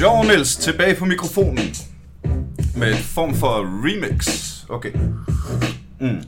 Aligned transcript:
Sjov 0.00 0.24
Niels 0.24 0.56
tilbage 0.56 0.94
på 0.94 1.04
mikrofonen. 1.04 1.74
Med 2.76 2.88
en 2.88 2.96
form 2.96 3.34
for 3.34 3.86
remix. 3.86 4.28
Okay. 4.68 4.92
Mm. 6.00 6.20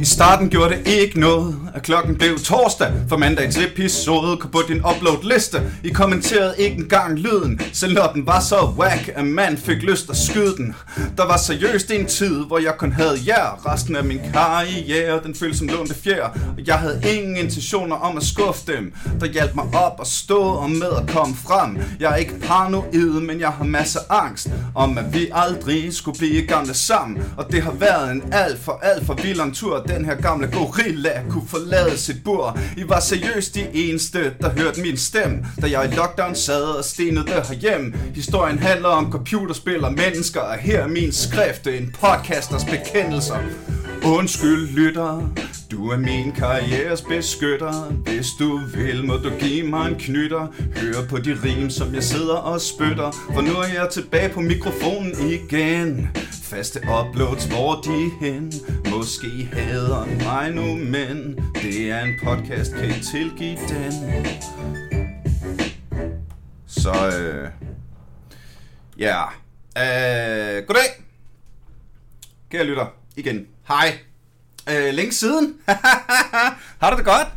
I 0.00 0.04
starten 0.04 0.48
gjorde 0.48 0.74
det 0.74 0.86
ikke 0.86 1.20
noget, 1.20 1.56
at 1.74 1.82
klokken 1.82 2.16
blev 2.16 2.38
torsdag, 2.38 2.92
for 3.08 3.16
mandagens 3.16 3.58
episode 3.58 4.36
kom 4.36 4.50
på 4.50 4.60
din 4.68 4.76
upload-liste. 4.76 5.62
I 5.84 5.88
kommenterede 5.88 6.54
ikke 6.58 6.76
engang 6.76 7.18
lyden, 7.18 7.60
selv 7.72 7.94
når 7.94 8.10
den 8.14 8.26
var 8.26 8.40
så 8.40 8.56
whack, 8.78 9.10
at 9.14 9.24
man 9.24 9.56
fik 9.56 9.82
lyst 9.82 10.10
at 10.10 10.16
skyde 10.16 10.56
den. 10.56 10.74
Der 11.16 11.26
var 11.26 11.36
seriøst 11.36 11.90
en 11.90 12.06
tid, 12.06 12.44
hvor 12.46 12.58
jeg 12.58 12.74
kun 12.78 12.92
havde 12.92 13.18
jer. 13.26 13.72
Resten 13.72 13.96
af 13.96 14.04
min 14.04 14.20
karriere, 14.32 15.20
den 15.24 15.34
føltes 15.34 15.58
som 15.58 15.68
lånte 15.68 15.94
fjer. 15.94 16.24
Og 16.24 16.66
jeg 16.66 16.74
havde 16.74 17.00
ingen 17.16 17.36
intentioner 17.36 17.96
om 17.96 18.16
at 18.16 18.22
skuffe 18.22 18.62
dem, 18.66 18.92
der 19.20 19.26
hjalp 19.26 19.54
mig 19.54 19.64
op 19.64 19.94
og 19.98 20.06
stå 20.06 20.42
og 20.42 20.70
med 20.70 20.90
at 21.00 21.08
komme 21.08 21.34
frem. 21.46 21.78
Jeg 22.00 22.12
er 22.12 22.16
ikke 22.16 22.40
paranoid, 22.40 23.20
men 23.20 23.40
jeg 23.40 23.48
har 23.50 23.64
masser 23.64 24.00
angst 24.10 24.48
om, 24.74 24.98
at 24.98 25.14
vi 25.14 25.28
aldrig 25.32 25.94
skulle 25.94 26.18
blive 26.18 26.46
gamle 26.46 26.74
sammen. 26.74 27.22
Og 27.36 27.52
det 27.52 27.62
har 27.62 27.72
været 27.72 28.12
en 28.12 28.22
alt 28.32 28.60
for 28.64 28.80
alt 28.82 29.06
for 29.06 29.14
vild 29.14 29.54
tur, 29.54 29.83
den 29.88 30.04
her 30.04 30.14
gamle 30.14 30.46
gorilla 30.46 31.22
kunne 31.30 31.48
forlade 31.48 31.98
sit 31.98 32.24
bur. 32.24 32.58
I 32.76 32.88
var 32.88 33.00
seriøst 33.00 33.54
de 33.54 33.66
eneste, 33.74 34.34
der 34.40 34.50
hørte 34.50 34.80
min 34.80 34.96
stemme, 34.96 35.46
da 35.62 35.66
jeg 35.70 35.90
i 35.92 35.94
lockdown 35.94 36.34
sad 36.34 36.62
og 36.62 36.84
stenede 36.84 37.26
der 37.26 37.44
herhjemme. 37.48 37.94
Historien 38.14 38.58
handler 38.58 38.88
om 38.88 39.12
computerspil 39.12 39.84
og 39.84 39.92
mennesker, 39.92 40.40
og 40.40 40.58
her 40.58 40.80
er 40.80 40.88
min 40.88 41.12
skrift, 41.12 41.66
en 41.66 41.94
podcasters 42.00 42.64
bekendelser. 42.64 43.38
Undskyld, 44.04 44.68
lytter, 44.68 45.30
du 45.70 45.90
er 45.90 45.96
min 45.96 46.32
karrieres 46.32 47.02
beskytter. 47.02 47.72
Hvis 47.84 48.26
du 48.38 48.60
vil, 48.74 49.04
må 49.04 49.16
du 49.16 49.30
give 49.40 49.66
mig 49.66 49.88
en 49.88 49.94
knytter. 49.98 50.46
Hør 50.76 51.06
på 51.08 51.18
de 51.18 51.36
rim, 51.44 51.70
som 51.70 51.94
jeg 51.94 52.02
sidder 52.02 52.34
og 52.34 52.60
spytter. 52.60 53.10
For 53.34 53.40
nu 53.40 53.52
er 53.52 53.66
jeg 53.74 53.88
tilbage 53.92 54.28
på 54.28 54.40
mikrofonen 54.40 55.12
igen. 55.30 56.08
Faste 56.54 56.80
uploads, 56.80 57.44
hvor 57.44 57.80
de 57.80 58.10
hen. 58.20 58.52
Måske 58.90 59.48
hader 59.52 60.06
mig 60.24 60.50
nu, 60.50 60.76
men 60.76 61.38
det 61.54 61.90
er 61.90 62.00
en 62.00 62.14
podcast, 62.24 62.72
kan 62.72 62.90
I 62.90 63.02
tilgive 63.12 63.56
den. 63.56 64.26
Så, 66.66 66.92
øh... 67.18 67.50
Ja. 68.98 69.22
Øh, 69.78 70.66
goddag. 70.66 71.04
Kære 72.50 72.64
lytter, 72.64 72.86
igen. 73.16 73.46
Hej. 73.68 73.98
Øh, 74.70 74.94
længe 74.94 75.12
siden. 75.12 75.54
har 76.80 76.90
du 76.90 76.96
det 76.96 77.04
godt? 77.04 77.28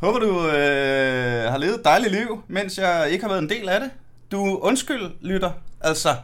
Håber 0.00 0.18
du 0.18 0.46
øh, 0.46 1.50
har 1.50 1.58
levet 1.58 1.74
et 1.74 1.84
dejligt 1.84 2.12
liv, 2.12 2.42
mens 2.48 2.78
jeg 2.78 3.10
ikke 3.10 3.24
har 3.24 3.28
været 3.28 3.42
en 3.42 3.50
del 3.50 3.68
af 3.68 3.80
det. 3.80 3.90
Du 4.32 4.58
undskyld, 4.58 5.10
lytter. 5.20 5.50
Altså, 5.80 6.16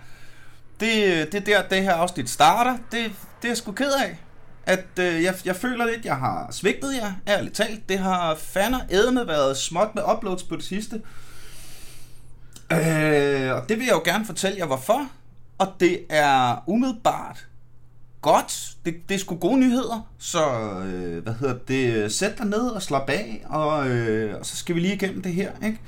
det, 0.80 1.32
det 1.32 1.34
er 1.34 1.44
der, 1.44 1.68
det 1.68 1.82
her 1.82 1.94
afsnit 1.94 2.30
starter. 2.30 2.72
Det, 2.72 3.12
det 3.42 3.44
er 3.44 3.48
jeg 3.48 3.56
sgu 3.56 3.72
ked 3.72 3.92
af. 3.92 4.18
At 4.66 4.86
øh, 4.98 5.22
jeg, 5.22 5.34
jeg 5.44 5.56
føler 5.56 5.86
lidt, 5.86 6.04
jeg 6.04 6.16
har 6.16 6.48
svigtet 6.52 6.94
jer, 6.94 7.12
ærligt 7.28 7.54
talt. 7.54 7.88
Det 7.88 7.98
har 7.98 8.34
fandme 8.34 8.80
edme 8.90 9.26
været 9.26 9.56
småt 9.56 9.94
med 9.94 10.02
uploads 10.12 10.42
på 10.42 10.56
det 10.56 10.64
sidste. 10.64 11.02
Øh, 12.72 13.52
og 13.54 13.68
det 13.68 13.78
vil 13.78 13.86
jeg 13.86 13.92
jo 13.92 14.02
gerne 14.04 14.26
fortælle 14.26 14.58
jer, 14.58 14.66
hvorfor. 14.66 15.08
Og 15.58 15.72
det 15.80 16.00
er 16.08 16.64
umiddelbart 16.66 17.46
godt. 18.20 18.76
Det, 18.84 18.94
det 19.08 19.14
er 19.14 19.18
sgu 19.18 19.36
gode 19.36 19.58
nyheder. 19.58 20.08
Så, 20.18 20.50
øh, 20.80 21.22
hvad 21.22 21.34
hedder 21.34 21.58
det, 21.68 22.12
sæt 22.12 22.38
dig 22.38 22.46
ned 22.46 22.68
og 22.68 22.82
slap 22.82 23.10
af, 23.10 23.44
og, 23.46 23.88
øh, 23.88 24.38
og 24.38 24.46
så 24.46 24.56
skal 24.56 24.74
vi 24.74 24.80
lige 24.80 24.94
igennem 24.94 25.22
det 25.22 25.32
her, 25.32 25.50
ikke? 25.64 25.80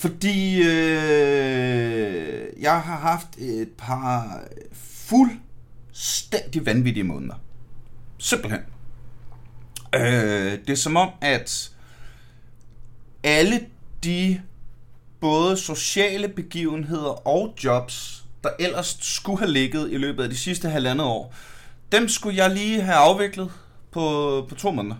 Fordi 0.00 0.62
øh, 0.62 2.46
jeg 2.60 2.80
har 2.80 2.96
haft 2.96 3.38
et 3.38 3.68
par 3.78 4.40
fuldstændig 4.72 6.66
vanvittige 6.66 7.04
måneder. 7.04 7.34
Simpelthen. 8.18 8.60
Øh, 9.94 10.58
det 10.66 10.70
er 10.70 10.74
som 10.74 10.96
om, 10.96 11.08
at 11.20 11.70
alle 13.24 13.60
de 14.04 14.40
både 15.20 15.56
sociale 15.56 16.28
begivenheder 16.28 17.28
og 17.28 17.54
jobs, 17.64 18.24
der 18.44 18.50
ellers 18.58 18.98
skulle 19.00 19.38
have 19.38 19.50
ligget 19.50 19.92
i 19.92 19.96
løbet 19.96 20.22
af 20.22 20.28
de 20.28 20.36
sidste 20.36 20.68
halvandet 20.68 21.06
år, 21.06 21.34
dem 21.92 22.08
skulle 22.08 22.36
jeg 22.36 22.50
lige 22.50 22.82
have 22.82 22.96
afviklet 22.96 23.52
på, 23.90 24.46
på 24.48 24.54
to 24.54 24.70
måneder. 24.70 24.96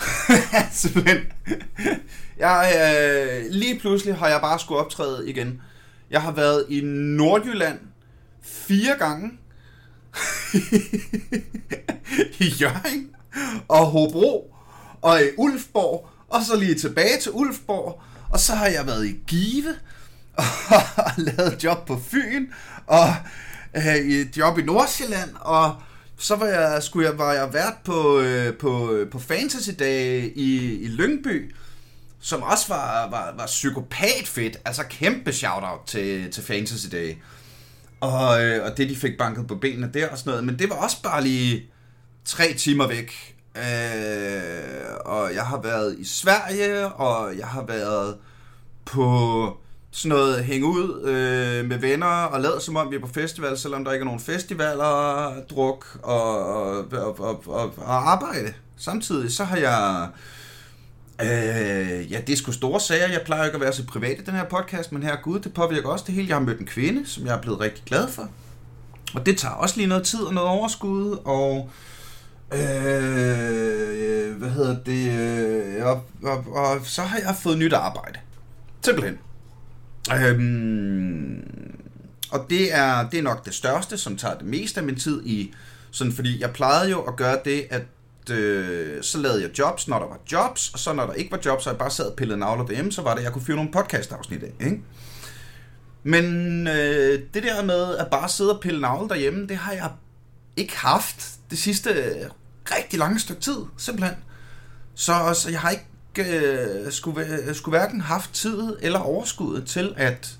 Simpelthen. 0.72 1.18
Jeg, 2.38 2.72
øh, 2.76 3.50
lige 3.50 3.78
pludselig 3.78 4.16
har 4.16 4.28
jeg 4.28 4.40
bare 4.40 4.58
skulle 4.58 4.80
optræde 4.80 5.30
igen. 5.30 5.62
Jeg 6.10 6.22
har 6.22 6.32
været 6.32 6.64
i 6.68 6.80
Nordjylland 6.84 7.78
fire 8.42 8.96
gange. 8.98 9.30
I 12.40 12.44
Jørgen 12.60 13.10
og 13.68 13.86
Hobro 13.86 14.54
og 15.02 15.20
i 15.20 15.24
Ulfborg. 15.36 16.08
Og 16.28 16.42
så 16.42 16.56
lige 16.56 16.74
tilbage 16.74 17.20
til 17.20 17.32
Ulfborg. 17.32 18.02
Og 18.30 18.40
så 18.40 18.54
har 18.54 18.66
jeg 18.66 18.86
været 18.86 19.06
i 19.06 19.16
Give 19.26 19.74
og 21.06 21.10
lavet 21.16 21.64
job 21.64 21.86
på 21.86 22.00
Fyn 22.10 22.46
og 22.86 23.08
øh, 23.76 23.96
et 23.96 24.36
job 24.36 24.58
i 24.58 24.62
Nordsjælland 24.62 25.30
og 25.40 25.82
så 26.18 26.36
var 26.36 26.46
jeg, 26.46 26.82
skulle 26.82 27.08
jeg, 27.08 27.18
var 27.18 27.32
jeg 27.32 27.52
vært 27.52 27.76
på, 27.84 28.20
øh, 28.20 28.58
på, 28.58 28.92
øh, 28.92 29.10
på 29.10 29.18
Fantasy 29.18 29.70
Day 29.78 30.32
i, 30.34 30.80
i 30.82 30.88
Lyngby, 30.88 31.54
som 32.20 32.42
også 32.42 32.68
var, 32.68 33.10
var, 33.10 33.34
var 33.36 33.46
psykopat 33.46 34.26
fedt. 34.26 34.56
Altså 34.64 34.82
kæmpe 34.90 35.32
shout-out 35.32 35.80
til, 35.86 36.30
til 36.30 36.42
Fantasy 36.42 36.86
Day. 36.92 37.14
Og, 38.00 38.44
øh, 38.44 38.64
og 38.64 38.76
det, 38.76 38.88
de 38.88 38.96
fik 38.96 39.18
banket 39.18 39.46
på 39.46 39.54
benene 39.54 39.90
der 39.94 40.08
og 40.08 40.18
sådan 40.18 40.30
noget. 40.30 40.44
Men 40.44 40.58
det 40.58 40.70
var 40.70 40.76
også 40.76 41.02
bare 41.02 41.22
lige 41.22 41.70
tre 42.24 42.54
timer 42.54 42.86
væk. 42.86 43.36
Øh, 43.56 44.96
og 45.04 45.34
jeg 45.34 45.46
har 45.46 45.60
været 45.62 45.98
i 45.98 46.04
Sverige, 46.04 46.86
og 46.86 47.38
jeg 47.38 47.46
har 47.46 47.64
været 47.64 48.16
på 48.84 49.58
sådan 49.90 50.08
noget 50.08 50.44
hænge 50.44 50.66
ud 50.66 51.00
øh, 51.04 51.68
med 51.68 51.78
venner 51.78 52.06
og 52.06 52.40
lade 52.40 52.60
som 52.60 52.76
om 52.76 52.90
vi 52.90 52.96
er 52.96 53.00
på 53.00 53.08
festival, 53.14 53.58
selvom 53.58 53.84
der 53.84 53.92
ikke 53.92 54.02
er 54.02 54.06
nogen 54.06 54.20
festivaler, 54.20 55.32
druk 55.50 55.98
og, 56.02 56.46
og, 56.46 56.76
og, 56.92 57.20
og, 57.20 57.42
og, 57.46 57.74
og 57.76 58.10
arbejde. 58.10 58.52
Samtidig 58.76 59.32
så 59.32 59.44
har 59.44 59.56
jeg... 59.56 60.08
Øh, 61.22 62.12
ja, 62.12 62.20
det 62.26 62.32
er 62.32 62.36
sgu 62.36 62.52
store 62.52 62.80
sager. 62.80 63.08
Jeg 63.08 63.22
plejer 63.24 63.44
ikke 63.44 63.54
at 63.54 63.60
være 63.60 63.72
så 63.72 63.86
privat 63.86 64.18
i 64.18 64.22
den 64.22 64.34
her 64.34 64.44
podcast, 64.44 64.92
men 64.92 65.02
her 65.02 65.16
gud, 65.22 65.40
det 65.40 65.54
påvirker 65.54 65.88
også 65.88 66.04
det 66.06 66.14
hele. 66.14 66.28
Jeg 66.28 66.36
har 66.36 66.42
mødt 66.42 66.60
en 66.60 66.66
kvinde, 66.66 67.06
som 67.06 67.26
jeg 67.26 67.36
er 67.36 67.40
blevet 67.40 67.60
rigtig 67.60 67.84
glad 67.84 68.08
for. 68.08 68.28
Og 69.14 69.26
det 69.26 69.38
tager 69.38 69.54
også 69.54 69.76
lige 69.76 69.86
noget 69.86 70.04
tid 70.04 70.20
og 70.20 70.34
noget 70.34 70.50
overskud, 70.50 71.18
og 71.24 71.70
øh, 72.52 74.36
hvad 74.36 74.50
hedder 74.50 74.76
det, 74.86 75.12
øh, 75.20 75.86
og, 75.86 76.04
og, 76.22 76.44
og 76.54 76.80
så 76.82 77.02
har 77.02 77.18
jeg 77.18 77.36
fået 77.42 77.58
nyt 77.58 77.72
arbejde. 77.72 78.18
Simpelthen. 78.84 79.18
Øhm, 80.14 81.42
og 82.30 82.46
det 82.50 82.74
er, 82.74 83.08
det 83.08 83.18
er 83.18 83.22
nok 83.22 83.44
det 83.44 83.54
største, 83.54 83.98
som 83.98 84.16
tager 84.16 84.38
det 84.38 84.46
meste 84.46 84.80
af 84.80 84.86
min 84.86 84.96
tid 84.96 85.26
i, 85.26 85.54
sådan 85.90 86.12
fordi 86.12 86.40
jeg 86.40 86.50
plejede 86.50 86.90
jo 86.90 87.00
at 87.00 87.16
gøre 87.16 87.38
det, 87.44 87.66
at 87.70 87.82
øh, 88.30 89.02
så 89.02 89.18
lavede 89.18 89.42
jeg 89.42 89.58
jobs, 89.58 89.88
når 89.88 89.98
der 89.98 90.06
var 90.06 90.18
jobs, 90.32 90.70
og 90.72 90.78
så 90.78 90.92
når 90.92 91.06
der 91.06 91.12
ikke 91.12 91.30
var 91.30 91.40
jobs, 91.44 91.64
så 91.64 91.70
jeg 91.70 91.78
bare 91.78 91.90
sad 91.90 92.04
og 92.10 92.16
pillede 92.16 92.38
navler 92.38 92.66
derhjemme, 92.66 92.92
så 92.92 93.02
var 93.02 93.10
det, 93.10 93.18
at 93.18 93.24
jeg 93.24 93.32
kunne 93.32 93.44
fyre 93.44 93.56
nogle 93.56 93.72
podcast-afsnit 93.72 94.42
af, 94.42 94.52
ikke? 94.60 94.80
Men 96.02 96.24
øh, 96.66 97.20
det 97.34 97.42
der 97.42 97.64
med 97.64 97.96
at 97.96 98.06
bare 98.10 98.28
sidde 98.28 98.54
og 98.54 98.60
pille 98.60 98.80
navle 98.80 99.08
derhjemme, 99.08 99.46
det 99.46 99.56
har 99.56 99.72
jeg 99.72 99.90
ikke 100.56 100.76
haft 100.76 101.30
det 101.50 101.58
sidste 101.58 101.90
rigtig 102.72 102.98
lange 102.98 103.18
stykke 103.20 103.40
tid, 103.40 103.58
simpelthen. 103.76 104.16
Så, 104.94 105.34
så 105.34 105.50
jeg 105.50 105.60
har 105.60 105.70
ikke 105.70 105.86
øh, 106.18 106.92
skulle, 106.92 107.26
øh, 107.48 107.54
skulle 107.54 107.78
hverken 107.78 108.00
haft 108.00 108.32
tid 108.32 108.76
eller 108.82 108.98
overskuddet 108.98 109.66
til 109.66 109.94
at, 109.96 110.38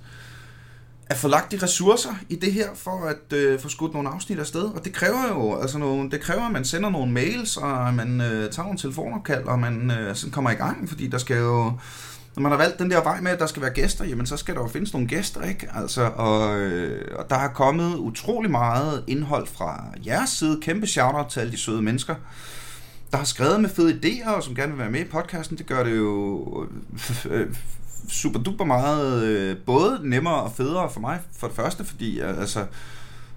at 1.06 1.16
få 1.16 1.28
lagt 1.28 1.52
de 1.52 1.58
ressourcer 1.62 2.14
i 2.28 2.36
det 2.36 2.52
her, 2.52 2.68
for 2.74 3.06
at 3.06 3.38
øh, 3.38 3.60
få 3.60 3.68
skudt 3.68 3.94
nogle 3.94 4.08
afsnit 4.08 4.38
afsted. 4.38 4.64
Og 4.64 4.84
det 4.84 4.92
kræver 4.92 5.28
jo, 5.28 5.60
altså 5.60 5.78
nogle, 5.78 6.10
det 6.10 6.20
kræver, 6.20 6.42
at 6.42 6.52
man 6.52 6.64
sender 6.64 6.90
nogle 6.90 7.12
mails, 7.12 7.56
og 7.56 7.94
man 7.94 8.20
øh, 8.20 8.50
tager 8.50 8.64
nogle 8.64 8.78
telefonopkald, 8.78 9.44
og 9.44 9.58
man 9.58 9.90
øh, 9.90 10.14
sådan 10.14 10.32
kommer 10.32 10.50
i 10.50 10.54
gang, 10.54 10.88
fordi 10.88 11.06
der 11.06 11.18
skal 11.18 11.36
jo, 11.36 11.72
når 12.36 12.42
man 12.42 12.52
har 12.52 12.58
valgt 12.58 12.78
den 12.78 12.90
der 12.90 13.02
vej 13.02 13.20
med, 13.20 13.30
at 13.30 13.38
der 13.38 13.46
skal 13.46 13.62
være 13.62 13.72
gæster, 13.72 14.04
jamen 14.04 14.26
så 14.26 14.36
skal 14.36 14.54
der 14.54 14.60
jo 14.60 14.68
findes 14.68 14.92
nogle 14.92 15.08
gæster, 15.08 15.42
ikke? 15.42 15.68
Altså, 15.74 16.10
og, 16.16 16.58
øh, 16.60 17.18
og 17.18 17.30
der 17.30 17.36
har 17.36 17.48
kommet 17.48 17.96
utrolig 17.96 18.50
meget 18.50 19.04
indhold 19.06 19.46
fra 19.46 19.84
jeres 20.06 20.30
side. 20.30 20.60
Kæmpe 20.62 20.86
shout-out 20.86 21.26
til 21.26 21.40
alle 21.40 21.52
de 21.52 21.58
søde 21.58 21.82
mennesker, 21.82 22.14
der 23.10 23.16
har 23.16 23.24
skrevet 23.24 23.60
med 23.60 23.70
fede 23.70 24.00
idéer, 24.02 24.30
og 24.30 24.42
som 24.42 24.54
gerne 24.54 24.72
vil 24.72 24.78
være 24.78 24.90
med 24.90 25.00
i 25.00 25.04
podcasten, 25.04 25.58
det 25.58 25.66
gør 25.66 25.84
det 25.84 25.96
jo 25.96 26.66
øh, 27.30 27.54
super 28.08 28.40
duper 28.40 28.64
meget, 28.64 29.22
øh, 29.22 29.56
både 29.66 30.00
nemmere 30.02 30.42
og 30.42 30.52
federe 30.52 30.90
for 30.90 31.00
mig, 31.00 31.20
for 31.36 31.46
det 31.46 31.56
første, 31.56 31.84
fordi 31.84 32.20
altså, 32.20 32.66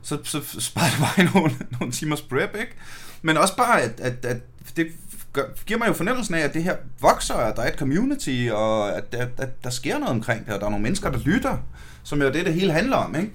så, 0.01 0.17
så 0.23 0.41
sparer 0.59 0.89
det 0.89 0.99
mig 0.99 1.25
nogle, 1.33 1.55
nogle 1.79 1.91
timers 1.91 2.21
prep, 2.21 2.55
ikke? 2.55 2.73
Men 3.21 3.37
også 3.37 3.55
bare, 3.57 3.81
at, 3.81 3.99
at, 3.99 4.25
at 4.25 4.37
det 4.75 4.87
gør, 5.33 5.43
giver 5.65 5.79
mig 5.79 5.87
jo 5.87 5.93
fornemmelsen 5.93 6.35
af, 6.35 6.39
at 6.39 6.53
det 6.53 6.63
her 6.63 6.75
vokser, 7.01 7.35
at 7.35 7.55
der 7.55 7.61
er 7.61 7.71
et 7.71 7.79
community, 7.79 8.49
og 8.51 8.97
at, 8.97 9.03
at, 9.11 9.29
at 9.37 9.63
der 9.63 9.69
sker 9.69 9.99
noget 9.99 10.15
omkring 10.15 10.45
det, 10.45 10.53
og 10.53 10.59
der 10.59 10.65
er 10.65 10.69
nogle 10.69 10.83
mennesker, 10.83 11.11
der 11.11 11.19
lytter, 11.19 11.57
som 12.03 12.21
jo 12.21 12.31
det, 12.31 12.45
det 12.45 12.53
hele 12.53 12.73
handler 12.73 12.97
om, 12.97 13.15
ikke? 13.15 13.31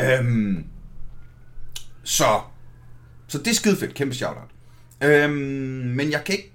Øhm, 0.00 0.64
så, 2.02 2.40
så 3.26 3.38
det 3.38 3.46
er 3.46 3.54
skide 3.54 3.76
fedt, 3.76 3.94
kæmpe 3.94 4.14
shout-out. 4.14 4.48
Øhm, 5.02 5.32
men 5.96 6.10
jeg 6.10 6.24
kan 6.24 6.34
ikke 6.34 6.52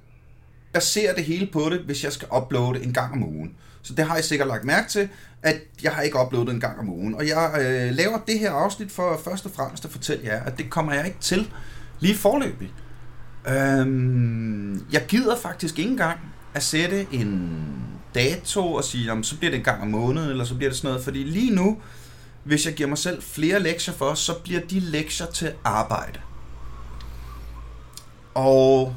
basere 0.74 1.16
det 1.16 1.24
hele 1.24 1.50
på 1.54 1.70
det, 1.70 1.80
hvis 1.80 2.04
jeg 2.04 2.14
skal 2.14 2.28
uploade 2.38 2.84
en 2.84 2.94
gang 2.94 3.14
om 3.14 3.24
ugen. 3.24 3.56
Så 3.82 3.94
det 3.94 4.06
har 4.06 4.16
jeg 4.16 4.24
sikkert 4.24 4.48
lagt 4.48 4.64
mærke 4.64 4.90
til, 4.90 5.10
at 5.44 5.62
jeg 5.84 5.92
har 5.92 6.02
ikke 6.02 6.20
uploadet 6.20 6.54
en 6.54 6.60
gang 6.60 6.80
om 6.80 6.90
ugen. 6.90 7.16
Og 7.16 7.28
jeg 7.28 7.52
øh, 7.60 7.96
laver 7.96 8.18
det 8.28 8.40
her 8.40 8.52
afsnit 8.52 8.92
for 8.92 9.22
først 9.24 9.46
og 9.46 9.52
fremmest 9.52 9.86
at 9.86 9.92
fortælle 9.92 10.26
jer, 10.26 10.44
at 10.44 10.58
det 10.58 10.70
kommer 10.70 10.94
jeg 10.94 11.06
ikke 11.06 11.20
til 11.22 11.52
lige 12.00 12.16
forløbig. 12.16 12.72
Øhm, 13.48 14.86
jeg 14.92 15.06
gider 15.08 15.38
faktisk 15.38 15.80
ikke 15.80 15.92
engang 15.92 16.20
at 16.54 16.64
sætte 16.64 17.08
en 17.12 17.60
dato 18.16 18.74
og 18.74 18.84
sige, 18.84 19.12
om 19.12 19.24
så 19.24 19.38
bliver 19.38 19.52
det 19.52 19.58
en 19.58 19.64
gang 19.64 19.82
om 19.82 19.88
måneden, 19.88 20.30
eller 20.30 20.46
så 20.46 20.56
bliver 20.56 20.70
det 20.70 20.78
sådan 20.78 20.88
noget. 20.88 21.04
Fordi 21.04 21.24
lige 21.24 21.56
nu, 21.56 21.78
hvis 22.44 22.66
jeg 22.66 22.74
giver 22.74 22.90
mig 22.90 22.98
selv 22.98 23.22
flere 23.22 23.60
lektier 23.60 23.94
for, 23.94 24.14
så 24.14 24.34
bliver 24.44 24.62
de 24.62 24.80
lektier 24.80 25.28
til 25.28 25.54
arbejde. 25.64 26.20
Og 28.38 28.95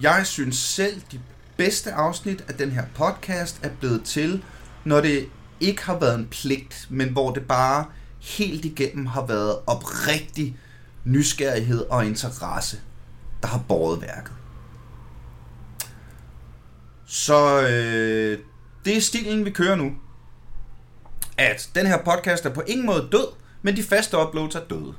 jeg 0.00 0.26
synes 0.26 0.56
selv, 0.56 1.02
de 1.12 1.20
bedste 1.56 1.92
afsnit 1.92 2.44
af 2.48 2.54
den 2.54 2.70
her 2.70 2.84
podcast 2.94 3.60
er 3.62 3.70
blevet 3.80 4.04
til, 4.04 4.44
når 4.84 5.00
det 5.00 5.28
ikke 5.60 5.84
har 5.84 5.98
været 5.98 6.18
en 6.18 6.26
pligt, 6.26 6.86
men 6.90 7.08
hvor 7.08 7.32
det 7.32 7.48
bare 7.48 7.86
helt 8.20 8.64
igennem 8.64 9.06
har 9.06 9.26
været 9.26 9.58
oprigtig 9.66 10.56
nysgerrighed 11.04 11.80
og 11.80 12.06
interesse, 12.06 12.80
der 13.42 13.48
har 13.48 13.64
båret 13.68 14.00
værket. 14.02 14.32
Så 17.06 17.60
øh, 17.60 18.38
det 18.84 18.96
er 18.96 19.00
stilen, 19.00 19.44
vi 19.44 19.50
kører 19.50 19.76
nu. 19.76 19.92
At 21.38 21.70
den 21.74 21.86
her 21.86 21.98
podcast 22.04 22.46
er 22.46 22.54
på 22.54 22.62
ingen 22.66 22.86
måde 22.86 23.08
død, 23.12 23.26
men 23.62 23.76
de 23.76 23.82
faste 23.82 24.18
uploads 24.18 24.54
er 24.54 24.64
døde. 24.70 24.94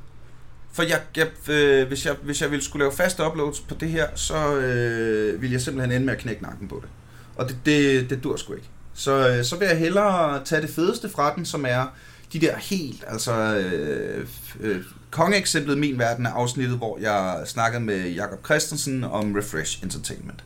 For 0.75 0.83
jeg, 0.83 1.01
jeg, 1.17 1.27
øh, 1.49 1.87
hvis, 1.87 2.05
jeg, 2.05 2.15
hvis 2.23 2.41
jeg 2.41 2.51
ville 2.51 2.63
skulle 2.63 2.83
lave 2.83 2.95
faste 2.95 3.23
uploads 3.25 3.59
på 3.59 3.75
det 3.75 3.89
her, 3.89 4.07
så 4.15 4.55
øh, 4.55 5.41
ville 5.41 5.53
jeg 5.53 5.61
simpelthen 5.61 5.91
ende 5.91 6.05
med 6.05 6.13
at 6.13 6.19
knække 6.19 6.43
nakken 6.43 6.67
på 6.67 6.79
det. 6.81 6.89
Og 7.35 7.49
det, 7.49 7.57
det, 7.65 8.09
det 8.09 8.23
dur 8.23 8.35
sgu 8.35 8.53
ikke. 8.53 8.69
Så, 8.93 9.29
øh, 9.29 9.43
så 9.43 9.57
vil 9.57 9.67
jeg 9.67 9.77
hellere 9.77 10.43
tage 10.43 10.61
det 10.61 10.69
fedeste 10.69 11.09
fra 11.09 11.35
den, 11.35 11.45
som 11.45 11.65
er 11.67 11.85
de 12.33 12.39
der 12.39 12.57
helt, 12.57 13.03
altså 13.07 13.55
øh, 13.57 14.27
øh, 14.59 14.83
kongeeksemplet 15.11 15.77
min 15.77 15.99
verden 15.99 16.25
er 16.25 16.31
afsnittet, 16.31 16.77
hvor 16.77 16.97
jeg 17.01 17.43
snakkede 17.45 17.83
med 17.83 18.09
Jakob 18.09 18.45
Christensen 18.45 19.03
om 19.03 19.35
Refresh 19.35 19.83
Entertainment. 19.83 20.43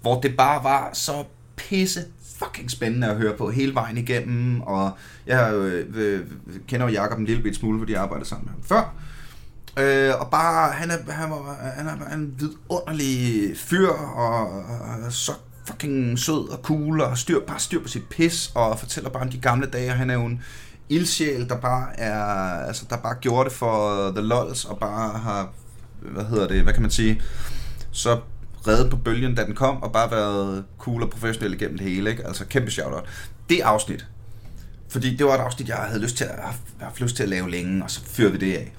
Hvor 0.00 0.20
det 0.20 0.36
bare 0.36 0.64
var 0.64 0.90
så 0.92 1.24
pisse 1.56 2.00
fucking 2.38 2.70
spændende 2.70 3.06
at 3.06 3.16
høre 3.16 3.36
på 3.36 3.50
hele 3.50 3.74
vejen 3.74 3.98
igennem, 3.98 4.60
og 4.60 4.90
jeg 5.26 5.54
øh, 5.54 5.86
øh, 5.94 6.20
kender 6.68 6.86
jo 6.86 6.92
Jakob 6.92 7.18
en 7.18 7.24
lille 7.24 7.42
bit 7.42 7.56
smule, 7.56 7.78
fordi 7.78 7.92
jeg 7.92 8.02
arbejdede 8.02 8.28
sammen 8.28 8.44
med 8.44 8.52
ham 8.52 8.62
før. 8.62 8.94
Øh, 9.76 10.12
og 10.20 10.30
bare, 10.30 10.72
han 10.72 10.90
er, 10.90 11.12
han, 11.12 11.30
var, 11.30 11.56
han 11.76 11.86
er 11.86 12.14
en 12.14 12.34
vidunderlig 12.38 13.56
fyr, 13.56 13.88
og, 13.88 14.64
og 15.04 15.12
så 15.12 15.32
fucking 15.66 16.18
sød 16.18 16.48
og 16.48 16.58
cool, 16.62 17.00
og 17.00 17.18
styr, 17.18 17.40
bare 17.46 17.60
styr 17.60 17.82
på 17.82 17.88
sit 17.88 18.08
pis, 18.10 18.52
og 18.54 18.78
fortæller 18.78 19.10
bare 19.10 19.22
om 19.22 19.30
de 19.30 19.38
gamle 19.38 19.66
dage, 19.66 19.90
han 19.90 20.10
er 20.10 20.14
jo 20.14 20.24
en 20.24 20.42
ildsjæl, 20.88 21.48
der 21.48 21.60
bare 21.60 22.00
er, 22.00 22.24
altså 22.66 22.84
der 22.90 22.96
bare 22.96 23.14
gjorde 23.20 23.48
det 23.48 23.56
for 23.58 24.10
The 24.10 24.20
Lols, 24.20 24.64
og 24.64 24.78
bare 24.78 25.18
har, 25.18 25.48
hvad 26.00 26.24
hedder 26.24 26.48
det, 26.48 26.62
hvad 26.62 26.72
kan 26.72 26.82
man 26.82 26.90
sige, 26.90 27.22
så 27.90 28.20
reddet 28.66 28.90
på 28.90 28.96
bølgen, 28.96 29.34
da 29.34 29.44
den 29.44 29.54
kom, 29.54 29.82
og 29.82 29.92
bare 29.92 30.10
været 30.10 30.64
cool 30.78 31.02
og 31.02 31.10
professionel 31.10 31.54
igennem 31.54 31.78
det 31.78 31.86
hele, 31.86 32.10
ikke? 32.10 32.26
Altså 32.26 32.44
kæmpe 32.46 32.70
shoutout. 32.70 33.04
Det 33.48 33.60
afsnit, 33.60 34.06
fordi 34.88 35.16
det 35.16 35.26
var 35.26 35.34
et 35.34 35.38
afsnit, 35.38 35.68
jeg 35.68 35.76
havde 35.76 36.02
lyst 36.02 36.16
til 36.16 36.24
at, 36.24 36.34
have 36.40 36.54
haft 36.80 37.00
lyst 37.00 37.16
til 37.16 37.22
at 37.22 37.28
lave 37.28 37.50
længe, 37.50 37.84
og 37.84 37.90
så 37.90 38.00
fyrer 38.04 38.30
vi 38.30 38.38
det 38.38 38.54
af. 38.56 38.72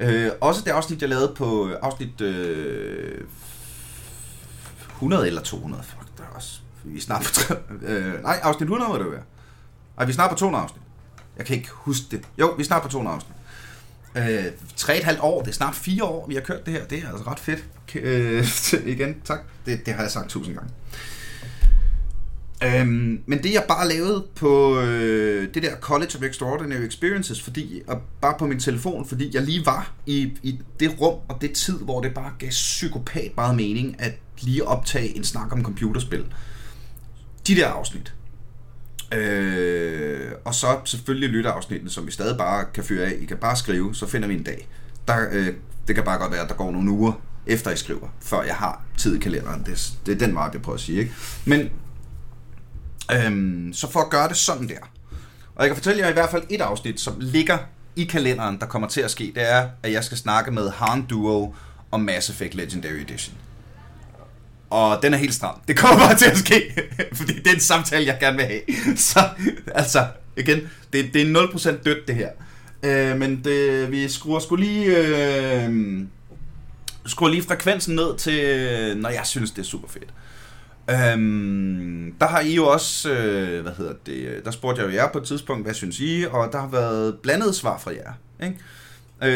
Øh, 0.00 0.30
også 0.40 0.62
det 0.64 0.70
afsnit, 0.70 1.00
jeg 1.00 1.08
lavede 1.08 1.32
på 1.36 1.68
øh, 1.68 1.76
afsnit 1.82 2.20
øh, 2.20 3.24
100 4.92 5.26
eller 5.26 5.42
200. 5.42 5.82
Fuck, 5.82 6.18
der 6.18 6.22
er 6.22 6.28
også... 6.34 6.60
Vi 6.84 6.98
er 6.98 7.02
snart 7.02 7.22
på... 7.22 7.30
Tre, 7.30 7.56
øh, 7.82 8.22
nej, 8.22 8.40
afsnit 8.42 8.62
100 8.62 8.92
må 8.92 8.98
det 8.98 9.12
være. 9.12 9.22
Nej, 9.96 10.06
vi 10.06 10.10
er 10.10 10.14
snart 10.14 10.30
på 10.30 10.36
200 10.36 10.64
afsnit. 10.64 10.82
Jeg 11.36 11.46
kan 11.46 11.56
ikke 11.56 11.68
huske 11.72 12.04
det. 12.10 12.20
Jo, 12.38 12.46
vi 12.56 12.62
er 12.62 12.66
snart 12.66 12.82
på 12.82 12.88
200 12.88 13.16
afsnit. 13.16 13.36
Øh, 14.16 14.52
tre 14.76 14.96
et 14.96 15.04
halvt 15.04 15.20
år, 15.20 15.42
det 15.42 15.48
er 15.48 15.54
snart 15.54 15.74
4 15.74 16.04
år, 16.04 16.26
vi 16.28 16.34
har 16.34 16.40
kørt 16.40 16.66
det 16.66 16.74
her. 16.74 16.84
Det 16.84 17.04
er 17.04 17.08
altså 17.08 17.30
ret 17.30 17.38
fedt. 17.38 17.64
Øh, 17.94 18.46
igen, 18.94 19.20
tak. 19.24 19.40
Det, 19.66 19.86
det 19.86 19.94
har 19.94 20.02
jeg 20.02 20.10
sagt 20.10 20.28
tusind 20.30 20.54
gange. 20.54 20.70
Øhm, 22.64 23.22
men 23.26 23.42
det 23.42 23.52
jeg 23.52 23.64
bare 23.68 23.88
lavede 23.88 24.26
på 24.34 24.80
øh, 24.80 25.54
det 25.54 25.62
der 25.62 25.76
College 25.76 26.10
of 26.16 26.22
Extraordinary 26.22 26.80
Experiences, 26.80 27.42
fordi, 27.42 27.82
og 27.86 28.00
bare 28.20 28.34
på 28.38 28.46
min 28.46 28.60
telefon, 28.60 29.06
fordi 29.06 29.30
jeg 29.34 29.42
lige 29.42 29.66
var 29.66 29.92
i, 30.06 30.32
i 30.42 30.58
det 30.80 31.00
rum 31.00 31.18
og 31.28 31.38
det 31.40 31.52
tid, 31.52 31.78
hvor 31.78 32.00
det 32.00 32.14
bare 32.14 32.32
gav 32.38 32.50
psykopat 32.50 33.32
meget 33.36 33.56
mening 33.56 33.96
at 33.98 34.12
lige 34.40 34.68
optage 34.68 35.16
en 35.16 35.24
snak 35.24 35.52
om 35.52 35.64
computerspil. 35.64 36.24
De 37.46 37.56
der 37.56 37.68
afsnit. 37.68 38.14
Øh, 39.14 40.30
og 40.44 40.54
så 40.54 40.80
selvfølgelig 40.84 41.28
lytteafsnittene, 41.28 41.90
som 41.90 42.06
vi 42.06 42.12
stadig 42.12 42.38
bare 42.38 42.64
kan 42.74 42.84
fyre 42.84 43.06
af. 43.06 43.16
I 43.20 43.24
kan 43.24 43.36
bare 43.36 43.56
skrive, 43.56 43.94
så 43.94 44.06
finder 44.06 44.28
vi 44.28 44.34
en 44.34 44.42
dag. 44.42 44.68
Der, 45.08 45.16
øh, 45.32 45.54
det 45.88 45.94
kan 45.94 46.04
bare 46.04 46.18
godt 46.18 46.32
være, 46.32 46.42
at 46.42 46.48
der 46.48 46.54
går 46.54 46.70
nogle 46.70 46.90
uger 46.90 47.12
efter 47.46 47.70
I 47.70 47.76
skriver, 47.76 48.08
før 48.20 48.42
jeg 48.42 48.54
har 48.54 48.82
tid 48.98 49.16
i 49.16 49.18
kalenderen. 49.18 49.62
Det, 49.66 49.92
det 50.06 50.14
er 50.14 50.26
den 50.26 50.34
vej, 50.34 50.50
jeg 50.52 50.62
prøver 50.62 50.76
at 50.76 50.80
sige. 50.80 50.98
Ikke? 50.98 51.12
Men 51.44 51.70
Øhm, 53.14 53.72
så 53.72 53.90
for 53.90 54.00
at 54.00 54.10
gøre 54.10 54.28
det 54.28 54.36
sådan 54.36 54.68
der. 54.68 54.90
Og 55.54 55.64
jeg 55.64 55.68
kan 55.68 55.76
fortælle 55.76 56.02
jer 56.02 56.10
i 56.10 56.12
hvert 56.12 56.30
fald 56.30 56.42
et 56.50 56.60
afsnit, 56.60 57.00
som 57.00 57.14
ligger 57.20 57.58
i 57.96 58.04
kalenderen, 58.04 58.60
der 58.60 58.66
kommer 58.66 58.88
til 58.88 59.00
at 59.00 59.10
ske, 59.10 59.32
det 59.34 59.50
er, 59.50 59.68
at 59.82 59.92
jeg 59.92 60.04
skal 60.04 60.18
snakke 60.18 60.50
med 60.50 60.70
Han 60.70 61.02
Duo 61.02 61.54
om 61.90 62.00
Mass 62.00 62.30
Effect 62.30 62.54
Legendary 62.54 62.92
Edition. 62.92 63.36
Og 64.70 65.02
den 65.02 65.14
er 65.14 65.18
helt 65.18 65.34
stram. 65.34 65.60
Det 65.68 65.76
kommer 65.76 65.98
bare 65.98 66.16
til 66.16 66.30
at 66.30 66.38
ske, 66.38 66.74
fordi 67.18 67.32
det 67.32 67.46
er 67.46 67.54
en 67.54 67.60
samtale, 67.60 68.06
jeg 68.06 68.16
gerne 68.20 68.36
vil 68.36 68.46
have. 68.46 68.60
Så 68.96 69.28
altså, 69.74 70.06
igen, 70.36 70.60
det, 70.92 71.14
det 71.14 71.22
er 71.22 71.46
0% 71.46 71.82
dødt 71.82 72.08
det 72.08 72.14
her. 72.14 72.30
Øh, 72.82 73.18
men 73.18 73.44
det, 73.44 73.90
vi 73.92 74.08
skruer 74.08 74.38
skulle 74.38 74.64
lige... 74.64 74.96
Øh, 74.96 76.04
skruer 77.06 77.30
lige 77.30 77.42
frekvensen 77.42 77.94
ned 77.94 78.18
til, 78.18 78.96
når 78.96 79.08
jeg 79.08 79.26
synes, 79.26 79.50
det 79.50 79.58
er 79.58 79.66
super 79.66 79.88
fedt. 79.88 80.08
Øhm, 80.90 82.14
der 82.20 82.26
har 82.26 82.40
I 82.40 82.54
jo 82.54 82.66
også, 82.66 83.12
øh, 83.12 83.62
hvad 83.62 83.72
hedder 83.72 83.92
det, 84.06 84.12
øh, 84.12 84.44
der 84.44 84.50
spurgte 84.50 84.82
jeg 84.82 84.90
jo 84.90 84.94
jer 84.94 85.08
på 85.12 85.18
et 85.18 85.24
tidspunkt, 85.24 85.64
hvad 85.64 85.74
synes 85.74 86.00
I, 86.00 86.24
og 86.30 86.48
der 86.52 86.60
har 86.60 86.68
været 86.68 87.18
blandet 87.22 87.54
svar 87.54 87.78
fra 87.78 87.90
jer. 87.90 88.12
Ikke? 88.46 88.58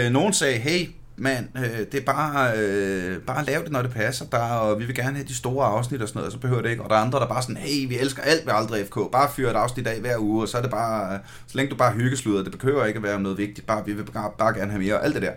Øh, 0.07 0.13
nogen 0.13 0.33
sagde, 0.33 0.59
hey, 0.59 0.89
mand, 1.17 1.49
øh, 1.57 1.79
det 1.93 1.95
er 1.95 2.05
bare, 2.05 2.59
øh, 2.59 3.19
bare 3.19 3.45
lav 3.45 3.63
det, 3.63 3.73
når 3.73 3.83
det 3.83 3.91
passer 3.91 4.25
der, 4.25 4.39
og 4.39 4.81
vi 4.81 4.85
vil 4.85 4.95
gerne 4.95 5.17
have 5.17 5.29
de 5.29 5.35
store 5.35 5.67
afsnit 5.67 6.03
og 6.03 6.09
sådan 6.09 6.19
noget, 6.19 6.33
så 6.33 6.39
behøver 6.39 6.63
det 6.63 6.71
ikke. 6.71 6.83
Og 6.83 6.91
der 6.91 6.97
er 6.97 7.01
andre, 7.01 7.19
der 7.19 7.27
bare 7.27 7.43
sådan, 7.43 7.57
hey, 7.57 7.89
vi 7.89 7.99
elsker 7.99 8.23
alt 8.23 8.47
ved 8.47 8.53
Aldrig 8.57 8.87
FK, 8.87 8.99
bare 9.13 9.31
fyr 9.37 9.51
et 9.51 9.57
afsnit 9.57 9.87
af 9.87 10.01
hver 10.01 10.19
uge, 10.19 10.43
og 10.43 10.49
så 10.49 10.59
er 10.59 10.63
det 10.63 10.71
bare, 10.71 11.15
øh, 11.15 11.21
så 11.47 11.57
længe 11.57 11.71
du 11.71 11.77
bare 11.77 11.93
hyggesluder, 11.93 12.45
det 12.45 12.59
behøver 12.59 12.85
ikke 12.85 12.97
at 12.97 13.03
være 13.03 13.21
noget 13.21 13.39
vigtigt, 13.39 13.67
bare, 13.67 13.87
vi 13.87 13.93
vil 13.93 14.05
bare, 14.05 14.31
bare 14.39 14.55
gerne 14.55 14.71
have 14.71 14.83
mere, 14.83 14.95
og 14.95 15.05
alt 15.05 15.15
det 15.15 15.23
der. 15.23 15.33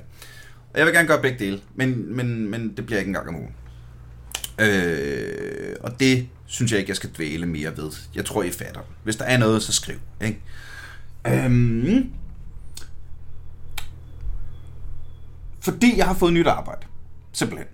Og 0.73 0.79
jeg 0.79 0.85
vil 0.85 0.93
gerne 0.93 1.07
gøre 1.07 1.21
begge 1.21 1.45
dele, 1.45 1.59
men, 1.75 2.15
men, 2.15 2.49
men 2.51 2.73
det 2.77 2.85
bliver 2.85 2.99
ikke 2.99 3.09
engang 3.09 3.29
om 3.29 3.35
ugen. 3.35 3.53
Øh, 4.59 5.75
og 5.81 5.99
det 5.99 6.27
synes 6.45 6.71
jeg 6.71 6.79
ikke, 6.79 6.89
jeg 6.89 6.95
skal 6.95 7.09
dvæle 7.15 7.45
mere 7.45 7.77
ved. 7.77 7.91
Jeg 8.15 8.25
tror, 8.25 8.43
I 8.43 8.51
fatter. 8.51 8.81
Hvis 9.03 9.15
der 9.15 9.25
er 9.25 9.37
noget, 9.37 9.63
så 9.63 9.73
skriv. 9.73 9.95
Ikke? 10.21 10.41
Øhm, 11.27 12.11
fordi 15.59 15.97
jeg 15.97 16.05
har 16.05 16.13
fået 16.13 16.33
nyt 16.33 16.47
arbejde. 16.47 16.85
Simpelthen. 17.33 17.67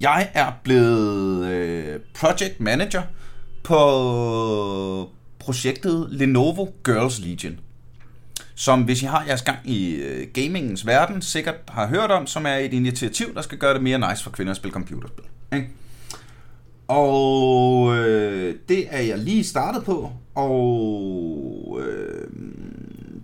Jeg 0.00 0.30
er 0.34 0.52
blevet 0.64 1.46
øh, 1.46 2.00
project 2.14 2.60
manager 2.60 3.02
på 3.62 5.10
projektet 5.38 6.06
Lenovo 6.10 6.66
Girls 6.84 7.18
Legion. 7.18 7.60
Som 8.54 8.82
hvis 8.82 9.02
I 9.02 9.06
har 9.06 9.24
jeres 9.24 9.42
gang 9.42 9.58
i 9.64 9.94
øh, 9.94 10.26
gamingens 10.34 10.86
verden, 10.86 11.22
sikkert 11.22 11.54
har 11.68 11.86
hørt 11.86 12.10
om, 12.10 12.26
som 12.26 12.46
er 12.46 12.54
et 12.54 12.72
initiativ, 12.72 13.34
der 13.34 13.42
skal 13.42 13.58
gøre 13.58 13.74
det 13.74 13.82
mere 13.82 14.10
nice 14.10 14.24
for 14.24 14.30
kvinder 14.30 14.50
at 14.50 14.56
spille 14.56 14.72
computerspil. 14.72 15.24
Ikke? 15.52 15.68
Og 16.88 17.96
øh, 17.96 18.54
det 18.68 18.86
er 18.90 19.00
jeg 19.00 19.18
lige 19.18 19.44
startet 19.44 19.84
på, 19.84 20.10
og 20.34 21.80
øh, 21.82 22.28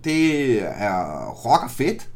det 0.03 0.61
er 0.61 1.29
rock 1.29 1.63
og 1.63 1.71
fedt. 1.71 2.07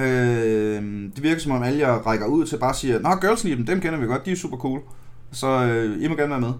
Øh, 0.00 0.82
det 1.16 1.22
virker 1.22 1.40
som 1.40 1.52
om 1.52 1.62
alle 1.62 1.78
jeg 1.78 2.06
rækker 2.06 2.26
ud 2.26 2.46
til 2.46 2.58
bare 2.58 2.74
siger, 2.74 2.98
Nå, 2.98 3.16
Girls 3.20 3.44
Need, 3.44 3.66
dem 3.66 3.80
kender 3.80 3.98
vi 3.98 4.06
godt, 4.06 4.26
de 4.26 4.32
er 4.32 4.36
super 4.36 4.56
cool. 4.56 4.80
Så 5.32 5.46
øh, 5.46 6.02
I 6.02 6.08
må 6.08 6.16
gerne 6.16 6.30
være 6.30 6.40
med. 6.40 6.52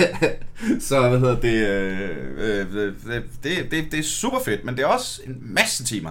så 0.88 1.08
hvad 1.08 1.20
hedder 1.20 1.40
det, 1.40 1.68
øh, 1.68 2.10
øh, 2.36 2.72
det, 2.74 3.24
det, 3.42 3.70
det, 3.70 3.92
det 3.92 3.98
er 3.98 4.02
super 4.02 4.38
fedt, 4.44 4.64
men 4.64 4.76
det 4.76 4.82
er 4.82 4.86
også 4.86 5.20
en 5.26 5.36
masse 5.40 5.84
timer, 5.84 6.10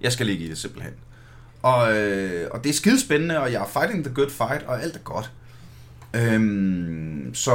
jeg 0.00 0.12
skal 0.12 0.26
ligge 0.26 0.44
i 0.44 0.48
det 0.48 0.58
simpelthen. 0.58 0.92
Og, 1.62 1.96
øh, 1.96 2.48
og 2.50 2.64
det 2.64 2.70
er 2.70 2.74
skidespændende, 2.74 3.40
og 3.40 3.52
jeg 3.52 3.62
er 3.62 3.66
fighting 3.66 4.04
the 4.04 4.14
good 4.14 4.30
fight, 4.30 4.62
og 4.66 4.82
alt 4.82 4.96
er 4.96 5.00
godt. 5.00 5.32
Øhm, 6.14 7.34
så, 7.34 7.50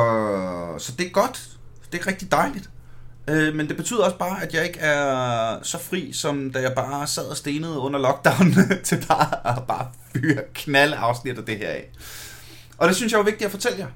så 0.78 0.94
det 0.98 1.06
er 1.06 1.12
godt. 1.12 1.50
Det 1.92 2.02
er 2.02 2.08
rigtig 2.08 2.32
dejligt. 2.32 2.70
Øh, 3.28 3.56
men 3.56 3.68
det 3.68 3.78
betyder 3.78 4.04
også 4.04 4.18
bare, 4.18 4.44
at 4.44 4.54
jeg 4.54 4.66
ikke 4.66 4.80
er 4.80 5.60
så 5.64 5.78
fri, 5.80 6.14
som 6.14 6.52
da 6.52 6.62
jeg 6.62 6.74
bare 6.76 7.08
sad 7.08 7.24
og 7.24 7.38
stenede 7.38 7.80
under 7.80 8.00
lockdown 8.00 8.54
til 8.84 9.06
bare 9.08 9.58
at 9.58 9.64
bare 9.68 9.88
fyre 10.14 10.42
knald 10.54 10.94
afsnit 10.98 11.38
af 11.38 11.46
det 11.46 11.58
her 11.58 11.70
af. 11.70 11.90
Og 12.78 12.88
det 12.88 12.96
synes 12.96 13.14
jeg 13.14 13.20
er 13.20 13.24
vigtigt 13.24 13.46
at 13.46 13.52
fortælle 13.52 13.78
jer. 13.78 13.88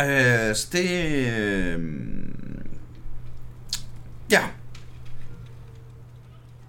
Øh, 0.00 0.56
så 0.56 0.68
det... 0.72 0.90
Øh, 1.36 1.80
ja. 4.30 4.40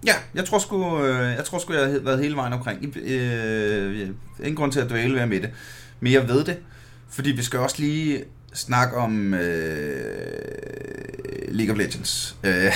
Ja, 0.05 0.13
jeg 0.33 0.45
tror 0.45 0.59
sgu, 0.59 1.03
øh, 1.03 1.35
jeg 1.35 1.45
tror 1.45 1.59
sgu, 1.59 1.73
jeg 1.73 1.91
har 1.91 1.99
været 1.99 2.19
hele 2.19 2.35
vejen 2.35 2.53
omkring. 2.53 2.97
Øh, 2.97 4.09
ingen 4.39 4.55
grund 4.55 4.71
til 4.71 4.79
at 4.79 4.89
dvæle 4.89 5.25
med 5.25 5.41
det 5.41 5.49
mere 5.99 6.21
jeg 6.21 6.29
ved 6.29 6.43
det, 6.43 6.57
fordi 7.09 7.31
vi 7.31 7.43
skal 7.43 7.59
også 7.59 7.75
lige 7.79 8.23
snakke 8.53 8.97
om 8.97 9.33
øh, 9.33 10.79
League 11.47 11.73
of 11.73 11.77
Legends. 11.77 12.37
Øh. 12.43 12.71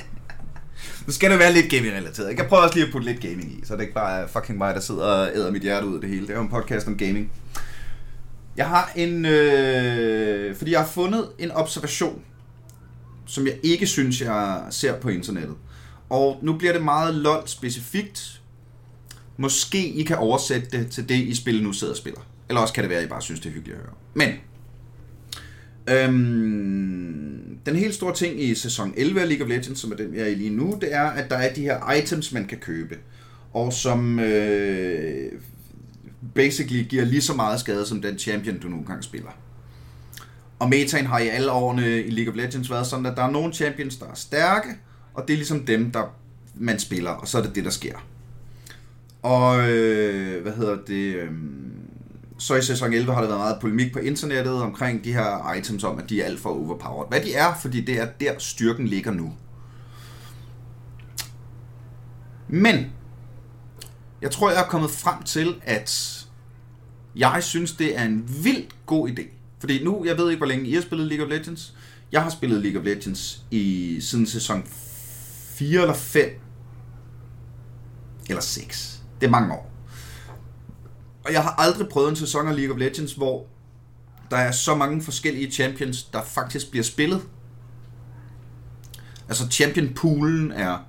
nu 1.06 1.12
skal 1.12 1.30
det 1.30 1.38
være 1.38 1.52
lidt 1.52 1.70
gaming-relateret. 1.70 2.38
Jeg 2.38 2.46
prøver 2.48 2.62
også 2.62 2.74
lige 2.74 2.86
at 2.86 2.92
putte 2.92 3.08
lidt 3.08 3.20
gaming 3.20 3.52
i, 3.52 3.60
så 3.64 3.74
det 3.74 3.80
ikke 3.80 3.94
bare 3.94 4.20
er 4.20 4.26
fucking 4.26 4.58
mig, 4.58 4.74
der 4.74 4.80
sidder 4.80 5.02
og 5.02 5.30
æder 5.34 5.50
mit 5.50 5.62
hjerte 5.62 5.86
ud 5.86 5.94
af 5.94 6.00
det 6.00 6.10
hele. 6.10 6.22
Det 6.22 6.30
er 6.30 6.36
jo 6.36 6.42
en 6.42 6.50
podcast 6.50 6.86
om 6.86 6.96
gaming. 6.96 7.32
Jeg 8.56 8.68
har 8.68 8.92
en... 8.96 9.24
Øh, 9.24 10.56
fordi 10.56 10.70
jeg 10.72 10.80
har 10.80 10.86
fundet 10.86 11.28
en 11.38 11.50
observation, 11.50 12.22
som 13.26 13.46
jeg 13.46 13.58
ikke 13.62 13.86
synes, 13.86 14.20
jeg 14.20 14.62
ser 14.70 15.00
på 15.00 15.08
internettet. 15.08 15.56
Og 16.10 16.38
nu 16.42 16.52
bliver 16.52 16.72
det 16.72 16.82
meget 16.82 17.14
LOL 17.14 17.42
specifikt. 17.46 18.39
Måske 19.40 19.88
I 19.88 20.02
kan 20.02 20.16
oversætte 20.16 20.78
det 20.78 20.90
til 20.90 21.08
det, 21.08 21.14
I 21.14 21.34
spiller 21.34 21.62
nu 21.62 21.72
sidder 21.72 21.92
og 21.92 21.96
spiller. 21.96 22.20
Eller 22.48 22.60
også 22.60 22.74
kan 22.74 22.82
det 22.82 22.90
være, 22.90 22.98
at 22.98 23.04
I 23.04 23.08
bare 23.08 23.22
synes, 23.22 23.40
det 23.40 23.48
er 23.48 23.52
hyggeligt 23.52 23.78
at 23.78 23.82
høre. 23.82 23.94
Men 24.14 24.28
Øhm, 25.88 27.58
den 27.66 27.76
helt 27.76 27.94
store 27.94 28.14
ting 28.14 28.42
i 28.42 28.54
sæson 28.54 28.94
11 28.96 29.20
af 29.20 29.28
League 29.28 29.44
of 29.44 29.48
Legends, 29.48 29.80
som 29.80 29.92
er 29.92 29.96
den, 29.96 30.14
jeg 30.14 30.22
er 30.22 30.26
i 30.26 30.34
lige 30.34 30.50
nu, 30.50 30.78
det 30.80 30.94
er, 30.94 31.02
at 31.02 31.30
der 31.30 31.36
er 31.36 31.54
de 31.54 31.62
her 31.62 31.92
items, 31.92 32.32
man 32.32 32.46
kan 32.46 32.58
købe. 32.58 32.96
Og 33.52 33.72
som 33.72 34.18
øh, 34.18 35.32
basically 36.34 36.82
giver 36.88 37.04
lige 37.04 37.22
så 37.22 37.34
meget 37.34 37.60
skade 37.60 37.86
som 37.86 38.02
den 38.02 38.18
champion, 38.18 38.58
du 38.58 38.68
nogle 38.68 38.86
gange 38.86 39.02
spiller. 39.02 39.30
Og 40.58 40.68
metaen 40.68 41.06
har 41.06 41.18
i 41.18 41.28
alle 41.28 41.52
årene 41.52 42.02
i 42.02 42.10
League 42.10 42.32
of 42.32 42.36
Legends 42.36 42.70
været 42.70 42.86
sådan, 42.86 43.06
at 43.06 43.16
der 43.16 43.22
er 43.22 43.30
nogle 43.30 43.52
champions, 43.52 43.96
der 43.96 44.06
er 44.06 44.14
stærke, 44.14 44.68
og 45.14 45.28
det 45.28 45.32
er 45.32 45.36
ligesom 45.36 45.66
dem, 45.66 45.90
der 45.90 46.16
man 46.54 46.78
spiller, 46.78 47.10
og 47.10 47.28
så 47.28 47.38
er 47.38 47.42
det 47.42 47.54
det, 47.54 47.64
der 47.64 47.70
sker. 47.70 48.06
Og 49.22 49.70
øh, 49.70 50.42
hvad 50.42 50.52
hedder 50.52 50.76
det... 50.86 51.14
Øh, 51.14 51.30
så 52.38 52.54
i 52.54 52.62
sæson 52.62 52.92
11 52.92 53.12
har 53.12 53.20
der 53.20 53.28
været 53.28 53.40
meget 53.40 53.58
polemik 53.60 53.92
på 53.92 53.98
internettet 53.98 54.54
omkring 54.54 55.04
de 55.04 55.12
her 55.12 55.54
items 55.54 55.84
om, 55.84 55.98
at 55.98 56.10
de 56.10 56.20
er 56.20 56.24
alt 56.24 56.40
for 56.40 56.50
overpowered. 56.50 57.08
Hvad 57.08 57.20
de 57.20 57.34
er, 57.34 57.54
fordi 57.60 57.80
det 57.80 58.00
er 58.00 58.06
der 58.20 58.38
styrken 58.38 58.86
ligger 58.86 59.12
nu. 59.12 59.32
Men 62.48 62.92
jeg 64.22 64.30
tror, 64.30 64.50
jeg 64.50 64.60
er 64.60 64.68
kommet 64.68 64.90
frem 64.90 65.22
til, 65.22 65.54
at 65.62 66.20
jeg 67.16 67.42
synes, 67.42 67.72
det 67.72 67.98
er 67.98 68.04
en 68.04 68.44
vildt 68.44 68.86
god 68.86 69.08
idé. 69.08 69.22
Fordi 69.58 69.84
nu, 69.84 70.04
jeg 70.04 70.18
ved 70.18 70.30
ikke, 70.30 70.38
hvor 70.38 70.46
længe 70.46 70.66
I 70.66 70.74
har 70.74 70.82
spillet 70.82 71.08
League 71.08 71.26
of 71.26 71.30
Legends. 71.30 71.74
Jeg 72.12 72.22
har 72.22 72.30
spillet 72.30 72.62
League 72.62 72.80
of 72.80 72.84
Legends 72.84 73.42
i 73.50 73.98
siden 74.00 74.26
sæson 74.26 74.62
4 74.66 75.80
eller 75.80 75.94
5. 75.94 76.40
Eller 78.28 78.42
6. 78.42 78.99
Det 79.20 79.26
er 79.26 79.30
mange 79.30 79.52
år. 79.52 79.70
Og 81.24 81.32
jeg 81.32 81.42
har 81.42 81.54
aldrig 81.58 81.88
prøvet 81.88 82.10
en 82.10 82.16
sæson 82.16 82.48
af 82.48 82.56
League 82.56 82.74
of 82.74 82.78
Legends, 82.80 83.12
hvor 83.12 83.46
der 84.30 84.36
er 84.36 84.50
så 84.50 84.74
mange 84.74 85.02
forskellige 85.02 85.50
champions, 85.50 86.02
der 86.02 86.22
faktisk 86.22 86.70
bliver 86.70 86.84
spillet. 86.84 87.22
Altså 89.28 89.48
champion 89.50 89.88
poolen 89.94 90.52
er, 90.52 90.86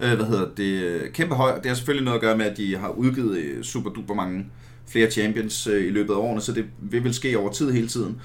øh, 0.00 0.14
hvad 0.14 0.26
hedder 0.26 0.48
det, 0.56 1.12
kæmpe 1.12 1.34
høj. 1.34 1.56
Det 1.56 1.66
har 1.66 1.74
selvfølgelig 1.74 2.04
noget 2.04 2.18
at 2.18 2.22
gøre 2.22 2.36
med, 2.36 2.46
at 2.46 2.56
de 2.56 2.76
har 2.76 2.88
udgivet 2.88 3.38
øh, 3.38 3.64
super 3.64 3.90
duper 3.90 4.14
mange 4.14 4.46
flere 4.86 5.10
champions 5.10 5.66
øh, 5.66 5.86
i 5.86 5.90
løbet 5.90 6.14
af 6.14 6.18
årene, 6.18 6.40
så 6.40 6.52
det 6.52 6.64
vil 6.80 7.04
vel 7.04 7.14
ske 7.14 7.38
over 7.38 7.52
tid 7.52 7.72
hele 7.72 7.88
tiden. 7.88 8.20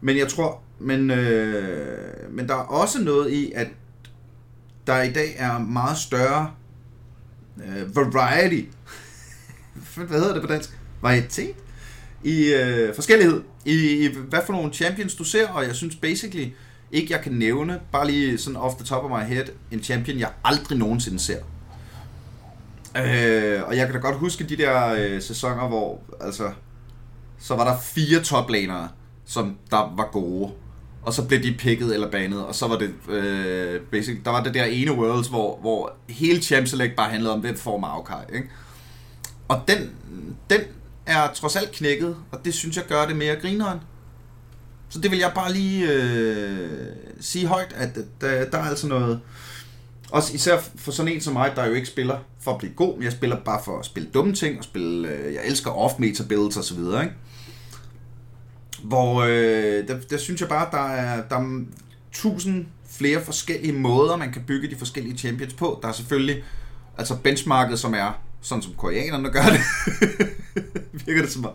Men 0.00 0.16
jeg 0.18 0.28
tror, 0.28 0.62
men, 0.78 1.10
øh, 1.10 2.32
men 2.32 2.48
der 2.48 2.54
er 2.54 2.58
også 2.58 3.02
noget 3.02 3.32
i, 3.32 3.52
at 3.54 3.68
der 4.86 5.02
i 5.02 5.12
dag 5.12 5.34
er 5.36 5.58
meget 5.58 5.98
større 5.98 6.50
øh, 7.64 7.96
variety. 7.96 8.68
Hvad 10.08 10.18
hedder 10.18 10.32
det 10.32 10.42
på 10.42 10.48
dansk? 10.48 10.78
varietet 11.02 11.54
i 12.24 12.54
øh, 12.54 12.94
forskellighed 12.94 13.42
i, 13.64 14.04
i 14.04 14.16
hvad 14.28 14.40
for 14.46 14.52
nogle 14.52 14.72
champions 14.72 15.14
du 15.14 15.24
ser, 15.24 15.48
og 15.48 15.64
jeg 15.64 15.74
synes 15.74 15.96
basically 15.96 16.48
ikke, 16.92 17.12
jeg 17.12 17.20
kan 17.20 17.32
nævne, 17.32 17.80
bare 17.92 18.06
lige 18.06 18.38
sådan 18.38 18.56
off 18.56 18.74
the 18.74 18.84
top 18.84 19.04
of 19.04 19.10
my 19.10 19.24
head, 19.24 19.44
en 19.70 19.82
champion, 19.82 20.18
jeg 20.18 20.30
aldrig 20.44 20.78
nogensinde 20.78 21.18
ser. 21.18 21.38
Øh, 22.96 23.62
og 23.62 23.76
jeg 23.76 23.86
kan 23.86 23.94
da 23.94 24.00
godt 24.00 24.16
huske 24.16 24.44
de 24.44 24.56
der 24.56 24.94
øh, 24.98 25.22
sæsoner, 25.22 25.68
hvor 25.68 26.00
altså, 26.20 26.52
så 27.38 27.56
var 27.56 27.64
der 27.64 27.80
fire 27.80 28.20
toplanere, 28.20 28.88
som 29.24 29.56
der 29.70 29.94
var 29.96 30.08
gode. 30.12 30.52
Og 31.06 31.14
så 31.14 31.24
blev 31.24 31.42
de 31.42 31.54
picket 31.58 31.94
eller 31.94 32.10
banet, 32.10 32.46
og 32.46 32.54
så 32.54 32.66
var 32.66 32.78
det 32.78 32.94
øh, 33.08 33.80
basic, 33.80 34.18
der 34.24 34.30
var 34.30 34.42
det 34.42 34.54
der 34.54 34.64
ene 34.64 34.92
Worlds, 34.92 35.28
hvor, 35.28 35.58
hvor 35.60 35.92
hele 36.08 36.42
Champ 36.42 36.66
Select 36.66 36.96
bare 36.96 37.10
handlede 37.10 37.32
om, 37.34 37.40
hvem 37.40 37.56
får 37.56 37.78
Maokai, 37.78 38.24
ikke? 38.34 38.48
Og 39.48 39.60
den, 39.68 39.90
den 40.50 40.60
er 41.06 41.32
trods 41.34 41.56
alt 41.56 41.72
knækket, 41.72 42.16
og 42.32 42.44
det 42.44 42.54
synes 42.54 42.76
jeg 42.76 42.84
gør 42.84 43.06
det 43.06 43.16
mere 43.16 43.36
grineren. 43.36 43.78
Så 44.88 45.00
det 45.00 45.10
vil 45.10 45.18
jeg 45.18 45.32
bare 45.34 45.52
lige 45.52 45.92
øh, 45.92 46.86
sige 47.20 47.46
højt, 47.46 47.72
at 47.76 47.98
der, 48.20 48.44
der 48.44 48.58
er 48.58 48.64
altså 48.64 48.86
noget... 48.86 49.20
Også 50.10 50.34
især 50.34 50.58
for 50.76 50.92
sådan 50.92 51.12
en 51.12 51.20
som 51.20 51.32
mig, 51.32 51.52
der 51.56 51.66
jo 51.66 51.72
ikke 51.72 51.88
spiller 51.88 52.18
for 52.40 52.52
at 52.52 52.58
blive 52.58 52.72
god, 52.72 52.94
men 52.94 53.02
jeg 53.02 53.12
spiller 53.12 53.36
bare 53.36 53.60
for 53.64 53.78
at 53.78 53.84
spille 53.84 54.08
dumme 54.14 54.34
ting, 54.34 54.58
og 54.58 54.64
spille, 54.64 55.08
øh, 55.08 55.34
jeg 55.34 55.42
elsker 55.46 55.70
off-meta 55.70 56.24
builds 56.28 56.56
og 56.56 56.64
så 56.64 56.74
videre, 56.74 57.02
ikke? 57.02 57.14
Hvor, 58.82 59.22
øh, 59.22 59.88
der, 59.88 60.00
der 60.10 60.16
synes 60.16 60.40
jeg 60.40 60.48
bare, 60.48 60.68
der 60.70 60.88
er, 60.88 61.22
der 61.28 61.36
er 61.36 61.64
tusind 62.12 62.66
flere 62.90 63.24
forskellige 63.24 63.72
måder, 63.72 64.16
man 64.16 64.32
kan 64.32 64.42
bygge 64.46 64.70
de 64.70 64.76
forskellige 64.76 65.18
champions 65.18 65.54
på. 65.54 65.78
Der 65.82 65.88
er 65.88 65.92
selvfølgelig 65.92 66.44
altså 66.98 67.16
benchmarket, 67.16 67.78
som 67.78 67.94
er 67.94 68.20
sådan 68.40 68.62
som 68.62 68.74
koreanerne 68.74 69.30
gør 69.30 69.42
det. 69.42 69.60
Virker 71.06 71.22
det 71.22 71.32
som 71.32 71.44
om. 71.44 71.52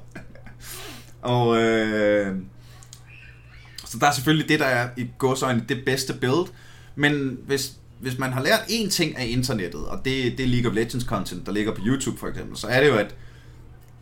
Og 1.21 1.57
øh, 1.57 2.35
så 3.85 3.97
der 3.99 4.07
er 4.07 4.11
selvfølgelig 4.11 4.49
det, 4.49 4.59
der 4.59 4.65
er 4.65 4.89
i 4.97 5.07
godsøjne 5.17 5.65
det 5.69 5.85
bedste 5.85 6.13
build. 6.13 6.47
Men 6.95 7.37
hvis, 7.45 7.73
hvis 7.99 8.17
man 8.17 8.33
har 8.33 8.43
lært 8.43 8.59
én 8.59 8.89
ting 8.89 9.17
af 9.17 9.27
internettet, 9.29 9.85
og 9.85 9.97
det, 10.05 10.37
det 10.37 10.43
er 10.43 10.47
League 10.47 10.71
of 10.71 10.75
Legends 10.75 11.05
content, 11.05 11.45
der 11.45 11.51
ligger 11.51 11.75
på 11.75 11.81
YouTube 11.85 12.19
for 12.19 12.27
eksempel, 12.27 12.57
så 12.57 12.67
er 12.67 12.81
det 12.81 12.87
jo, 12.87 12.95
at 12.95 13.15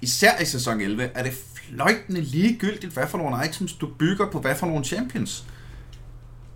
især 0.02 0.42
i 0.42 0.46
sæson 0.46 0.82
11, 0.82 1.04
er 1.04 1.24
det 1.24 1.34
fløjtende 1.70 2.22
ligegyldigt, 2.22 2.94
hvad 2.94 3.08
for 3.08 3.18
nogle 3.18 3.46
items 3.46 3.74
du 3.74 3.90
bygger 4.00 4.32
på 4.32 4.40
hvad 4.40 4.56
for 4.56 4.68
nogle 4.68 4.86
champions. 4.86 5.46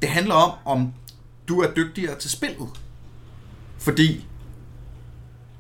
Det 0.02 0.10
handler 0.10 0.36
om, 0.36 0.52
om 0.66 0.94
du 1.48 1.60
er 1.60 1.74
dygtigere 1.74 2.20
til 2.20 2.30
spillet. 2.30 2.70
Fordi 3.78 4.26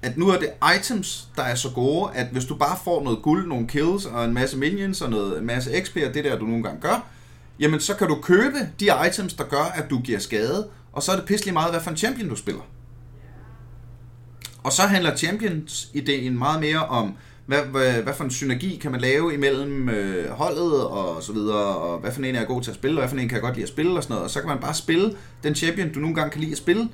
at 0.02 0.18
nu 0.18 0.30
er 0.30 0.40
det 0.40 0.50
items, 0.78 1.28
der 1.36 1.44
er 1.44 1.56
så 1.56 1.70
gode, 1.70 2.12
at 2.14 2.28
hvis 2.28 2.46
du 2.46 2.56
bare 2.56 2.78
får 2.84 3.04
noget 3.04 3.22
guld, 3.22 3.48
nogle 3.48 3.68
kills 3.68 4.06
og 4.06 4.26
en 4.26 4.34
masse 4.34 4.58
minions 4.58 5.02
og 5.02 5.10
noget, 5.10 5.40
en 5.40 5.46
masse 5.46 5.82
XP 5.84 5.98
og 6.08 6.14
det 6.14 6.24
der, 6.24 6.40
du 6.40 6.46
nogle 6.46 6.64
gange 6.64 6.82
gør, 6.82 7.06
jamen 7.60 7.80
så 7.80 7.96
kan 7.96 8.08
du 8.08 8.16
købe 8.22 8.58
de 8.80 8.90
items, 9.08 9.34
der 9.34 9.44
gør, 9.44 9.64
at 9.64 9.90
du 9.90 10.00
giver 10.00 10.20
skade, 10.20 10.70
og 10.94 11.04
så 11.04 11.12
er 11.12 11.16
det 11.16 11.26
pisselig 11.26 11.54
meget, 11.54 11.72
hvad 11.72 11.82
for 11.82 11.92
en 11.92 11.98
champion 11.98 12.30
du 12.30 12.36
spiller. 12.36 12.62
Og 14.64 14.72
så 14.72 14.82
handler 14.82 15.16
champions-ideen 15.16 16.38
meget 16.38 16.60
mere 16.60 16.86
om, 16.86 17.16
hvad, 17.46 17.62
hvad, 17.62 17.94
hvad 17.94 18.14
for 18.14 18.24
en 18.24 18.32
synergi 18.32 18.80
kan 18.82 18.92
man 18.92 19.02
lave 19.02 19.34
imellem 19.34 19.90
øh, 19.90 20.30
holdet 20.30 20.88
og 20.88 21.24
så 21.24 21.34
videre, 21.34 21.76
og 21.76 22.00
hvad 22.00 22.12
for 22.12 22.22
en 22.22 22.36
er 22.36 22.40
jeg 22.40 22.48
god 22.48 22.62
til 22.62 22.72
at 22.72 22.76
spille, 22.76 22.98
og 22.98 23.02
hvad 23.02 23.10
for 23.10 23.18
en 23.18 23.30
kan 23.30 23.36
jeg 23.36 23.42
godt 23.42 23.56
lide 23.56 23.64
at 23.64 23.70
spille 23.70 23.98
og 23.98 24.04
sådan 24.04 24.14
noget, 24.14 24.24
og 24.24 24.30
så 24.30 24.40
kan 24.40 24.50
man 24.50 24.60
bare 24.60 24.74
spille 24.74 25.16
den 25.44 25.56
champion, 25.56 25.94
du 25.94 26.00
nogle 26.00 26.16
gange 26.16 26.32
kan 26.32 26.42
lide 26.42 26.52
at 26.52 26.58
spille, 26.58 26.90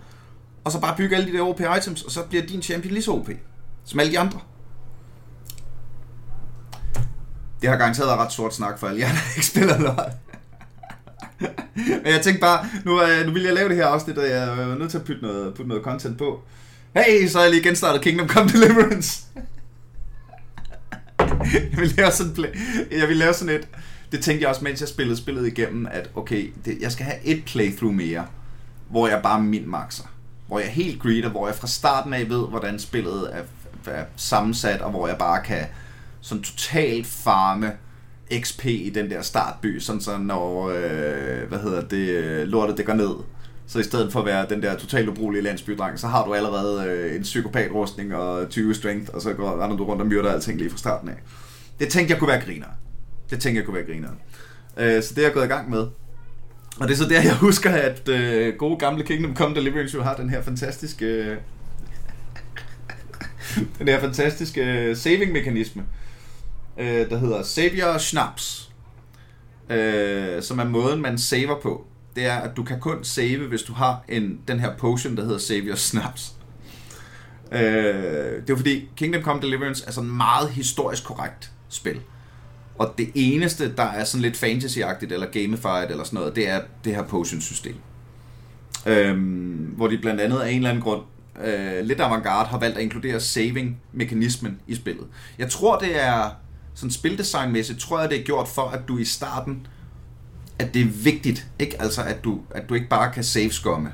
og 0.63 0.71
så 0.71 0.81
bare 0.81 0.97
bygge 0.97 1.15
alle 1.15 1.31
de 1.31 1.37
der 1.37 1.43
OP 1.43 1.61
items, 1.77 2.03
og 2.03 2.11
så 2.11 2.23
bliver 2.23 2.45
din 2.45 2.61
champion 2.61 2.93
lige 2.93 3.03
så 3.03 3.11
OP, 3.11 3.29
som 3.85 3.99
alle 3.99 4.11
de 4.11 4.19
andre. 4.19 4.39
Det 7.61 7.69
har 7.69 7.77
garanteret 7.77 8.07
været 8.07 8.19
ret 8.19 8.31
sort 8.31 8.55
snak 8.55 8.79
for 8.79 8.87
alle 8.87 8.99
jer, 8.99 9.07
der 9.07 9.35
ikke 9.35 9.45
spiller 9.45 9.79
lort. 9.79 10.11
Men 12.03 12.13
jeg 12.13 12.21
tænkte 12.21 12.41
bare, 12.41 12.65
nu, 12.85 13.01
øh, 13.03 13.25
nu 13.25 13.31
vil 13.31 13.43
jeg 13.43 13.53
lave 13.53 13.69
det 13.69 13.77
her 13.77 13.85
afsnit, 13.85 14.17
og 14.17 14.29
jeg 14.29 14.59
er 14.59 14.77
nødt 14.77 14.91
til 14.91 14.97
at 14.97 15.03
putte 15.03 15.21
noget, 15.21 15.53
putte 15.53 15.69
noget 15.69 15.83
content 15.83 16.17
på. 16.17 16.41
Hey, 16.95 17.27
så 17.27 17.39
er 17.39 17.43
jeg 17.43 17.51
lige 17.51 17.63
genstartet 17.63 18.01
Kingdom 18.01 18.27
Come 18.27 18.49
Deliverance. 18.49 19.23
jeg 21.53 21.79
vil 21.79 21.93
lave 21.97 22.11
sådan, 22.11 22.45
jeg 22.91 23.07
vil 23.07 23.17
lave 23.17 23.33
sådan 23.33 23.55
et, 23.55 23.67
det 24.11 24.23
tænkte 24.23 24.41
jeg 24.41 24.49
også, 24.49 24.63
mens 24.63 24.81
jeg 24.81 24.89
spillede 24.89 25.17
spillet 25.17 25.47
igennem, 25.47 25.87
at 25.91 26.09
okay, 26.15 26.53
det, 26.65 26.77
jeg 26.81 26.91
skal 26.91 27.05
have 27.05 27.25
et 27.25 27.43
playthrough 27.45 27.95
mere, 27.95 28.25
hvor 28.89 29.07
jeg 29.07 29.19
bare 29.23 29.41
min 29.41 29.69
maxer 29.69 30.03
hvor 30.49 30.59
jeg 30.59 30.69
helt 30.69 31.01
greeter, 31.01 31.29
hvor 31.29 31.47
jeg 31.47 31.55
fra 31.55 31.67
starten 31.67 32.13
af 32.13 32.29
ved, 32.29 32.47
hvordan 32.47 32.79
spillet 32.79 33.29
er, 33.33 33.43
er 33.91 34.05
sammensat, 34.15 34.81
og 34.81 34.91
hvor 34.91 35.07
jeg 35.07 35.17
bare 35.17 35.43
kan 35.43 35.65
sådan 36.21 36.43
totalt 36.43 37.07
farme 37.07 37.71
XP 38.39 38.65
i 38.65 38.89
den 38.89 39.09
der 39.09 39.21
startby, 39.21 39.79
sådan 39.79 40.01
så 40.01 40.17
når, 40.17 40.69
øh, 40.69 41.47
hvad 41.47 41.59
hedder 41.59 41.81
det, 41.81 42.47
lortet 42.47 42.77
det 42.77 42.85
går 42.85 42.93
ned, 42.93 43.15
så 43.69 43.79
i 43.79 43.83
stedet 43.83 44.11
for 44.11 44.19
at 44.19 44.25
være 44.25 44.45
den 44.49 44.61
der 44.61 44.77
totalt 44.77 45.09
ubrugelige 45.09 45.43
landsbydreng, 45.43 45.99
så 45.99 46.07
har 46.07 46.25
du 46.25 46.33
allerede 46.33 46.85
øh, 46.85 47.15
en 47.15 47.21
psykopatrustning 47.21 48.15
og 48.15 48.49
20 48.49 48.75
strength, 48.75 49.13
og 49.13 49.21
så 49.21 49.33
går, 49.33 49.63
render 49.63 49.77
du 49.77 49.85
rundt 49.85 50.01
og 50.01 50.07
myrder 50.07 50.31
alting 50.31 50.57
lige 50.57 50.69
fra 50.69 50.77
starten 50.77 51.09
af. 51.09 51.15
Det 51.79 51.89
tænkte 51.89 52.11
jeg 52.11 52.19
kunne 52.19 52.27
være 52.27 52.41
griner. 52.41 52.67
Det 53.29 53.39
tænkte 53.39 53.57
jeg 53.57 53.65
kunne 53.65 53.75
være 53.75 53.85
griner. 53.85 54.09
Øh, 54.77 55.03
så 55.03 55.13
det 55.13 55.21
er 55.21 55.25
jeg 55.25 55.33
gået 55.33 55.45
i 55.45 55.47
gang 55.47 55.69
med. 55.69 55.87
Og 56.79 56.87
det 56.87 56.91
er 56.91 56.97
så 56.97 57.09
der, 57.09 57.21
jeg 57.21 57.35
husker, 57.35 57.69
at 57.69 58.09
øh, 58.09 58.55
gode 58.55 58.77
gamle 58.77 59.03
Kingdom 59.03 59.35
Come 59.35 59.55
Deliverance 59.55 59.97
jo 59.97 60.03
har 60.03 60.15
den 60.15 60.29
her 60.29 60.41
fantastiske... 60.41 61.05
Øh, 61.05 61.37
den 63.79 63.87
her 63.87 63.99
fantastiske 63.99 64.61
øh, 64.61 64.95
saving-mekanisme, 64.95 65.83
øh, 66.77 67.09
der 67.09 67.17
hedder 67.17 67.43
Savior 67.43 67.97
Snaps, 67.97 68.71
øh, 69.69 70.43
som 70.43 70.59
er 70.59 70.65
måden, 70.65 71.01
man 71.01 71.17
saver 71.17 71.61
på. 71.61 71.87
Det 72.19 72.27
er, 72.27 72.35
at 72.35 72.57
du 72.57 72.63
kan 72.63 72.79
kun 72.79 73.03
save, 73.03 73.47
hvis 73.47 73.61
du 73.61 73.73
har 73.73 74.03
en, 74.07 74.39
den 74.47 74.59
her 74.59 74.77
potion, 74.77 75.17
der 75.17 75.23
hedder 75.23 75.37
Savior 75.37 75.75
Snaps. 75.75 76.33
Øh, 77.51 77.59
det 78.41 78.49
er 78.49 78.55
fordi 78.55 78.89
Kingdom 78.97 79.21
Come 79.21 79.41
Deliverance 79.41 79.83
er 79.87 79.91
sådan 79.91 80.09
meget 80.09 80.49
historisk 80.49 81.03
korrekt 81.03 81.51
spil. 81.69 81.99
Og 82.77 82.93
det 82.97 83.11
eneste, 83.15 83.75
der 83.75 83.83
er 83.83 84.03
sådan 84.03 84.21
lidt 84.21 84.43
fantasy-agtigt, 84.43 85.13
eller 85.13 85.27
gamified, 85.31 85.89
eller 85.89 86.03
sådan 86.03 86.19
noget, 86.19 86.35
det 86.35 86.49
er 86.49 86.61
det 86.83 86.95
her 86.95 87.03
potion-system. 87.03 87.75
Øhm, 88.85 89.73
hvor 89.75 89.87
de 89.87 89.97
blandt 89.97 90.21
andet 90.21 90.39
af 90.39 90.49
en 90.49 90.55
eller 90.55 90.69
anden 90.69 90.83
grund, 90.83 91.01
øh, 91.43 91.85
lidt 91.85 91.99
avantgarde, 91.99 92.49
har 92.49 92.59
valgt 92.59 92.77
at 92.77 92.83
inkludere 92.83 93.19
saving-mekanismen 93.19 94.59
i 94.67 94.75
spillet. 94.75 95.07
Jeg 95.37 95.49
tror, 95.49 95.77
det 95.77 96.03
er, 96.03 96.29
sådan 96.75 96.91
spildesignmæssigt, 96.91 97.79
tror 97.79 97.99
jeg, 97.99 98.09
det 98.09 98.19
er 98.19 98.23
gjort 98.23 98.47
for, 98.47 98.67
at 98.67 98.87
du 98.87 98.97
i 98.97 99.05
starten, 99.05 99.67
at 100.59 100.73
det 100.73 100.81
er 100.81 100.89
vigtigt, 101.03 101.47
ikke? 101.59 101.81
Altså, 101.81 102.03
at 102.03 102.23
du, 102.23 102.39
at 102.51 102.69
du 102.69 102.73
ikke 102.73 102.89
bare 102.89 103.11
kan 103.11 103.23
save-skomme. 103.23 103.91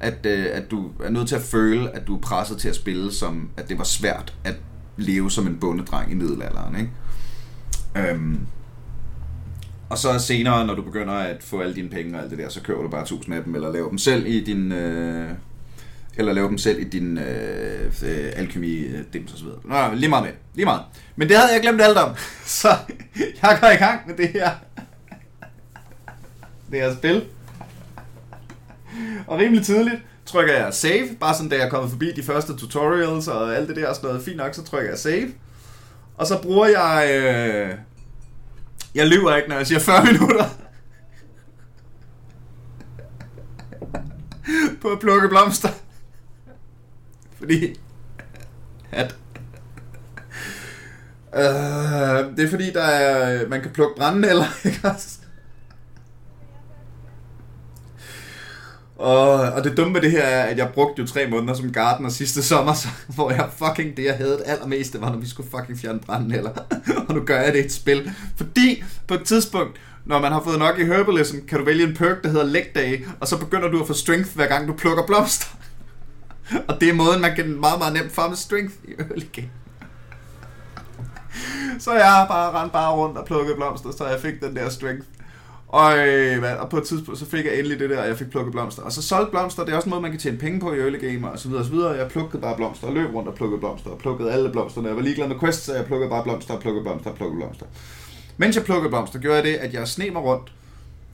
At, 0.00 0.26
øh, 0.26 0.46
at 0.52 0.70
du 0.70 0.90
er 1.04 1.10
nødt 1.10 1.28
til 1.28 1.36
at 1.36 1.42
føle, 1.42 1.96
at 1.96 2.06
du 2.06 2.16
er 2.16 2.20
presset 2.20 2.58
til 2.58 2.68
at 2.68 2.74
spille, 2.74 3.12
som 3.12 3.50
at 3.56 3.68
det 3.68 3.78
var 3.78 3.84
svært 3.84 4.34
at 4.44 4.54
leve 4.96 5.30
som 5.30 5.46
en 5.46 5.58
bondedreng 5.60 6.12
i 6.12 6.14
middelalderen, 6.14 6.76
ikke? 6.76 6.90
Øhm, 7.96 8.40
og 9.88 9.98
så 9.98 10.18
senere, 10.18 10.66
når 10.66 10.74
du 10.74 10.82
begynder 10.82 11.14
at 11.14 11.42
få 11.42 11.60
alle 11.60 11.74
dine 11.74 11.88
penge 11.88 12.16
og 12.16 12.22
alt 12.22 12.30
det 12.30 12.38
der, 12.38 12.48
så 12.48 12.62
køber 12.62 12.82
du 12.82 12.88
bare 12.88 13.06
tusind 13.06 13.34
af 13.34 13.44
dem, 13.44 13.54
eller 13.54 13.72
laver 13.72 13.88
dem 13.88 13.98
selv 13.98 14.26
i 14.26 14.44
din... 14.44 14.72
Øh, 14.72 15.30
eller 16.16 16.32
lave 16.32 16.48
dem 16.48 16.58
selv 16.58 16.80
i 16.80 16.84
din 16.84 17.18
øh, 17.18 17.92
øh, 18.02 18.32
alkemi 18.36 18.78
øh, 18.78 19.04
dims 19.12 19.32
og 19.32 19.38
så 19.38 19.44
videre. 19.44 19.60
Nå, 19.64 19.94
lige 19.94 20.08
meget 20.08 20.24
med. 20.24 20.32
Lige 20.54 20.64
meget. 20.64 20.80
Men 21.16 21.28
det 21.28 21.36
havde 21.36 21.52
jeg 21.52 21.62
glemt 21.62 21.80
alt 21.80 21.98
om. 21.98 22.14
Så 22.44 22.68
jeg 23.42 23.58
går 23.60 23.68
i 23.68 23.76
gang 23.76 24.00
med 24.06 24.16
det 24.16 24.28
her. 24.28 24.50
Det 26.70 26.80
her 26.80 26.94
spil. 26.96 27.24
Og 29.26 29.38
rimelig 29.38 29.64
tidligt 29.64 30.02
trykker 30.26 30.54
jeg 30.54 30.74
save. 30.74 31.08
Bare 31.20 31.34
sådan, 31.34 31.48
da 31.48 31.56
jeg 31.56 31.66
er 31.66 31.70
kommet 31.70 31.90
forbi 31.90 32.12
de 32.12 32.22
første 32.22 32.56
tutorials 32.56 33.28
og 33.28 33.56
alt 33.56 33.68
det 33.68 33.76
der 33.76 33.88
og 33.88 33.94
sådan 33.94 34.08
noget. 34.08 34.24
Fint 34.24 34.36
nok, 34.36 34.54
så 34.54 34.64
trykker 34.64 34.90
jeg 34.90 34.98
save. 34.98 35.28
Og 36.16 36.26
så 36.26 36.42
bruger 36.42 36.66
jeg... 36.66 37.10
Øh, 37.14 37.74
jeg 38.94 39.06
lyver 39.06 39.36
ikke, 39.36 39.48
når 39.48 39.56
jeg 39.56 39.66
siger 39.66 39.78
40 39.78 40.04
minutter. 40.04 40.44
på 44.80 44.88
at 44.88 45.00
plukke 45.00 45.28
blomster. 45.28 45.68
Fordi... 47.38 47.80
At... 48.92 49.14
Øh, 51.34 52.36
det 52.36 52.44
er 52.44 52.50
fordi, 52.50 52.72
der 52.72 52.82
er, 52.82 53.48
man 53.48 53.62
kan 53.62 53.70
plukke 53.70 53.94
brændenælder, 53.96 54.46
ikke 54.64 54.80
også? 54.88 55.17
Og, 58.98 59.32
og 59.32 59.64
det 59.64 59.76
dumme 59.76 59.94
ved 59.94 60.02
det 60.02 60.10
her 60.10 60.22
er, 60.22 60.42
at 60.42 60.58
jeg 60.58 60.70
brugte 60.74 61.02
jo 61.02 61.06
tre 61.08 61.26
måneder 61.30 61.54
som 61.54 61.72
gardener 61.72 62.08
sidste 62.08 62.42
sommer, 62.42 62.74
så, 62.74 62.88
hvor 63.14 63.30
jeg 63.30 63.48
fucking 63.56 63.96
det, 63.96 64.04
jeg 64.04 64.14
havde 64.14 64.42
allermest, 64.46 64.92
det 64.92 65.00
var, 65.00 65.10
når 65.10 65.18
vi 65.18 65.28
skulle 65.28 65.50
fucking 65.50 65.78
fjerne 65.78 66.00
branden 66.00 66.32
eller. 66.32 66.50
og 67.08 67.14
nu 67.14 67.20
gør 67.20 67.40
jeg 67.40 67.52
det 67.52 67.60
i 67.60 67.64
et 67.64 67.72
spil. 67.72 68.12
Fordi 68.36 68.84
på 69.06 69.14
et 69.14 69.24
tidspunkt, 69.24 69.80
når 70.04 70.20
man 70.20 70.32
har 70.32 70.42
fået 70.42 70.58
nok 70.58 70.78
i 70.78 70.84
herbalism, 70.84 71.36
kan 71.48 71.58
du 71.58 71.64
vælge 71.64 71.84
en 71.84 71.94
perk, 71.94 72.22
der 72.22 72.28
hedder 72.28 72.46
leg 72.46 72.66
day, 72.74 73.06
og 73.20 73.28
så 73.28 73.38
begynder 73.38 73.68
du 73.68 73.80
at 73.80 73.86
få 73.86 73.92
strength, 73.92 74.34
hver 74.34 74.46
gang 74.46 74.68
du 74.68 74.72
plukker 74.72 75.06
blomster. 75.06 75.46
og 76.68 76.80
det 76.80 76.88
er 76.88 76.92
måden, 76.92 77.20
man 77.20 77.36
kan 77.36 77.60
meget, 77.60 77.78
meget 77.78 77.92
nemt 77.94 78.12
farme 78.12 78.36
strength 78.36 78.74
i 78.84 78.92
early 78.98 79.26
game. 79.32 79.50
så 81.78 81.92
jeg 81.92 82.12
har 82.12 82.28
bare 82.28 82.60
rendt 82.60 82.72
bare 82.72 82.92
rundt 82.92 83.18
og 83.18 83.26
plukket 83.26 83.56
blomster, 83.56 83.90
så 83.98 84.06
jeg 84.06 84.20
fik 84.20 84.40
den 84.40 84.56
der 84.56 84.68
strength. 84.68 85.06
Og, 85.68 86.08
øh, 86.08 86.60
og 86.60 86.70
på 86.70 86.78
et 86.78 86.84
tidspunkt, 86.84 87.20
så 87.20 87.26
fik 87.26 87.44
jeg 87.44 87.54
endelig 87.54 87.78
det 87.78 87.90
der, 87.90 88.00
og 88.00 88.08
jeg 88.08 88.18
fik 88.18 88.30
plukket 88.30 88.52
blomster. 88.52 88.82
Og 88.82 88.92
så 88.92 89.02
solgte 89.02 89.30
blomster, 89.30 89.64
det 89.64 89.72
er 89.72 89.76
også 89.76 89.86
en 89.86 89.90
måde, 89.90 90.02
man 90.02 90.10
kan 90.10 90.20
tjene 90.20 90.38
penge 90.38 90.60
på 90.60 90.72
i 90.72 90.78
early 90.78 90.98
game, 91.00 91.30
og 91.30 91.38
så 91.38 91.48
videre 91.48 91.62
og 91.62 91.66
så 91.66 91.72
videre. 91.72 91.90
Jeg 91.90 92.08
plukkede 92.08 92.42
bare 92.42 92.56
blomster, 92.56 92.86
og 92.86 92.94
løb 92.94 93.14
rundt 93.14 93.28
og 93.28 93.34
plukkede 93.34 93.60
blomster, 93.60 93.90
og 93.90 93.98
plukkede 93.98 94.32
alle 94.32 94.52
blomsterne. 94.52 94.88
Jeg 94.88 94.96
var 94.96 95.02
ligeglad 95.02 95.28
med 95.28 95.38
quests, 95.40 95.64
så 95.64 95.74
jeg 95.74 95.86
plukkede 95.86 96.10
bare 96.10 96.22
blomster, 96.22 96.54
og 96.54 96.60
plukkede 96.60 96.84
blomster, 96.84 97.10
og 97.10 97.16
plukkede 97.16 97.38
blomster. 97.38 97.66
Mens 98.36 98.56
jeg 98.56 98.64
plukkede 98.64 98.88
blomster, 98.90 99.18
gjorde 99.18 99.36
jeg 99.36 99.44
det, 99.44 99.54
at 99.54 99.74
jeg 99.74 99.88
sne 99.88 100.10
mig 100.10 100.22
rundt, 100.22 100.52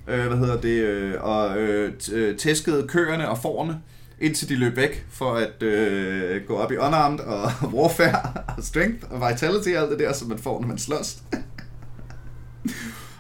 øh, 0.08 0.26
hvad 0.26 0.36
hedder 0.36 0.60
det, 0.60 0.80
øh, 0.82 1.14
og 1.20 1.58
øh, 1.58 1.92
øh 2.12 2.36
tæskede 2.36 2.88
køerne 2.88 3.28
og 3.28 3.38
forerne, 3.38 3.80
indtil 4.20 4.48
de 4.48 4.56
løb 4.56 4.76
væk, 4.76 5.06
for 5.10 5.32
at 5.32 5.62
øh, 5.62 6.42
gå 6.46 6.56
op 6.56 6.72
i 6.72 6.76
unarmed 6.76 7.20
og 7.20 7.50
warfare, 7.76 8.32
og 8.56 8.64
strength 8.64 9.06
og 9.10 9.30
vitality 9.30 9.68
og 9.68 9.82
alt 9.82 9.90
det 9.90 9.98
der, 9.98 10.12
som 10.12 10.28
man 10.28 10.38
får, 10.38 10.60
når 10.60 10.68
man 10.68 10.78
slås. 10.78 11.18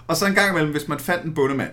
Og 0.06 0.16
så 0.16 0.26
en 0.26 0.34
gang 0.34 0.50
imellem, 0.50 0.72
hvis 0.72 0.88
man 0.88 0.98
fandt 0.98 1.24
en 1.24 1.34
bundemand, 1.34 1.70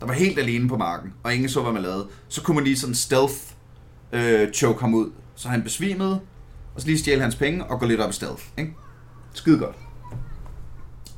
der 0.00 0.06
var 0.06 0.12
helt 0.12 0.38
alene 0.38 0.68
på 0.68 0.76
marken, 0.76 1.14
og 1.22 1.34
ingen 1.34 1.48
så, 1.48 1.62
hvad 1.62 1.72
man 1.72 1.82
lavede, 1.82 2.08
så 2.28 2.42
kunne 2.42 2.54
man 2.54 2.64
lige 2.64 2.78
sådan 2.78 2.94
stealth 2.94 3.34
øh, 4.12 4.52
choke 4.52 4.80
ham 4.80 4.94
ud, 4.94 5.10
så 5.34 5.48
han 5.48 5.62
besvimede, 5.62 6.20
og 6.74 6.80
så 6.80 6.86
lige 6.86 6.98
stjæle 6.98 7.22
hans 7.22 7.36
penge 7.36 7.64
og 7.64 7.80
gå 7.80 7.86
lidt 7.86 8.00
op 8.00 8.10
i 8.10 8.12
stealth. 8.12 8.42
Ikke? 8.58 8.74
Skide 9.34 9.58
godt. 9.58 9.76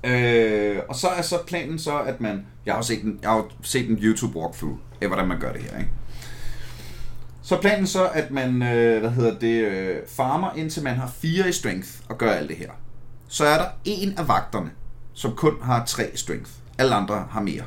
Øh, 0.05 0.79
og 0.88 0.95
så 0.95 1.09
er 1.09 1.23
så 1.23 1.38
planen 1.47 1.79
så, 1.79 1.99
at 1.99 2.21
man... 2.21 2.47
Jeg 2.67 2.75
har 2.75 2.83
set 2.83 3.05
en, 3.05 3.19
jeg 3.23 3.31
har 3.31 3.45
set 3.62 3.91
en 3.91 3.97
YouTube 3.97 4.38
walkthrough 4.38 4.79
af, 5.01 5.09
hvordan 5.09 5.29
man 5.29 5.41
gør 5.41 5.53
det 5.53 5.62
her. 5.62 5.79
Ikke? 5.79 5.91
Så 7.43 7.61
planen 7.61 7.87
så, 7.87 8.09
at 8.09 8.31
man 8.31 8.62
øh, 8.62 9.01
hvad 9.01 9.11
hedder 9.11 9.38
det, 9.38 9.65
øh, 9.65 9.97
farmer, 10.09 10.55
indtil 10.57 10.83
man 10.83 10.97
har 10.97 11.12
fire 11.21 11.49
i 11.49 11.53
strength 11.53 11.88
og 12.09 12.19
gør 12.19 12.31
alt 12.31 12.49
det 12.49 12.57
her. 12.57 12.71
Så 13.29 13.45
er 13.45 13.59
der 13.59 13.67
en 13.85 14.19
af 14.19 14.29
vagterne, 14.29 14.71
som 15.12 15.37
kun 15.37 15.55
har 15.62 15.85
3 15.85 16.11
strength. 16.14 16.51
Alle 16.79 16.94
andre 16.94 17.27
har 17.31 17.40
mere. 17.40 17.62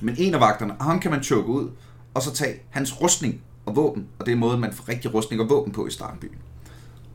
Men 0.00 0.14
en 0.18 0.34
af 0.34 0.40
vagterne, 0.40 0.74
ham 0.80 1.00
kan 1.00 1.10
man 1.10 1.22
choke 1.22 1.48
ud, 1.48 1.70
og 2.14 2.22
så 2.22 2.34
tage 2.34 2.54
hans 2.70 3.00
rustning 3.00 3.40
og 3.66 3.76
våben, 3.76 4.08
og 4.18 4.26
det 4.26 4.32
er 4.32 4.36
måden, 4.36 4.60
man 4.60 4.72
får 4.72 4.88
rigtig 4.88 5.14
rustning 5.14 5.42
og 5.42 5.48
våben 5.48 5.72
på 5.72 5.86
i 5.86 5.90
starten 5.90 6.18
byen. 6.20 6.38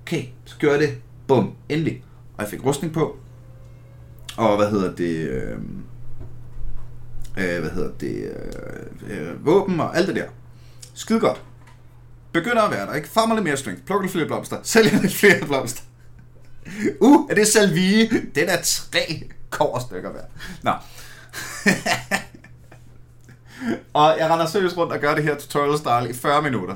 Okay, 0.01 0.25
så 0.45 0.55
gør 0.59 0.71
jeg 0.71 0.79
det. 0.79 0.97
Bum, 1.27 1.51
endelig. 1.69 2.03
Og 2.37 2.43
jeg 2.43 2.49
fik 2.49 2.65
rustning 2.65 2.93
på, 2.93 3.17
og 4.37 4.57
hvad 4.57 4.69
hedder 4.71 4.95
det, 4.95 5.29
øh, 5.29 5.57
øh, 7.37 7.59
hvad 7.59 7.69
hedder 7.69 7.91
det, 7.99 8.31
øh, 9.09 9.27
øh, 9.27 9.45
våben 9.45 9.79
og 9.79 9.97
alt 9.97 10.07
det 10.07 10.15
der. 10.15 10.27
Skide 10.93 11.19
godt. 11.19 11.43
Begynder 12.31 12.61
at 12.61 12.71
være 12.71 12.85
der, 12.85 12.93
ikke? 12.93 13.09
Farmer 13.09 13.35
lidt 13.35 13.43
mere 13.43 13.57
strength, 13.57 13.83
plukker 13.83 14.03
lidt 14.03 14.11
flere 14.11 14.27
blomster, 14.27 14.57
sælger 14.73 15.01
lidt 15.01 15.13
flere 15.13 15.45
blomster. 15.45 15.83
Uh, 16.99 17.29
er 17.29 17.35
det 17.35 17.47
salvie? 17.47 18.09
Den 18.35 18.49
er 18.49 18.61
tre 18.61 19.23
stykker 19.81 20.13
værd. 20.13 20.29
Nå. 20.63 20.71
og 23.93 24.15
jeg 24.19 24.29
render 24.29 24.45
seriøst 24.45 24.77
rundt 24.77 24.93
og 24.93 24.99
gør 24.99 25.15
det 25.15 25.23
her 25.23 25.37
tutorial 25.37 25.77
style 25.77 26.09
i 26.09 26.13
40 26.13 26.41
minutter. 26.41 26.75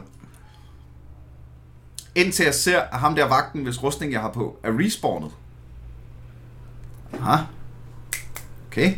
Indtil 2.16 2.44
jeg 2.44 2.54
ser, 2.54 2.80
at 2.80 3.00
ham 3.00 3.16
der 3.16 3.26
vagten, 3.26 3.64
hvis 3.64 3.84
rustning 3.84 4.14
jeg 4.14 4.22
har 4.22 4.32
på, 4.32 4.60
er 4.64 4.72
respawnet. 4.80 5.32
Aha. 7.14 7.44
Okay. 8.68 8.96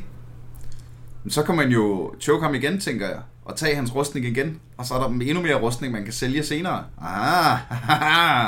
Men 1.24 1.32
så 1.32 1.44
kan 1.44 1.56
man 1.56 1.70
jo 1.70 2.14
choke 2.20 2.44
ham 2.44 2.56
igen, 2.56 2.80
tænker 2.80 3.08
jeg. 3.08 3.20
Og 3.46 3.56
tage 3.56 3.76
hans 3.76 3.96
rustning 3.96 4.26
igen. 4.26 4.60
Og 4.78 4.86
så 4.86 4.94
er 4.94 5.00
der 5.00 5.08
endnu 5.08 5.42
mere 5.42 5.56
rustning, 5.56 5.94
man 5.94 6.04
kan 6.04 6.14
sælge 6.14 6.44
senere. 6.44 6.86
Ah, 7.02 7.58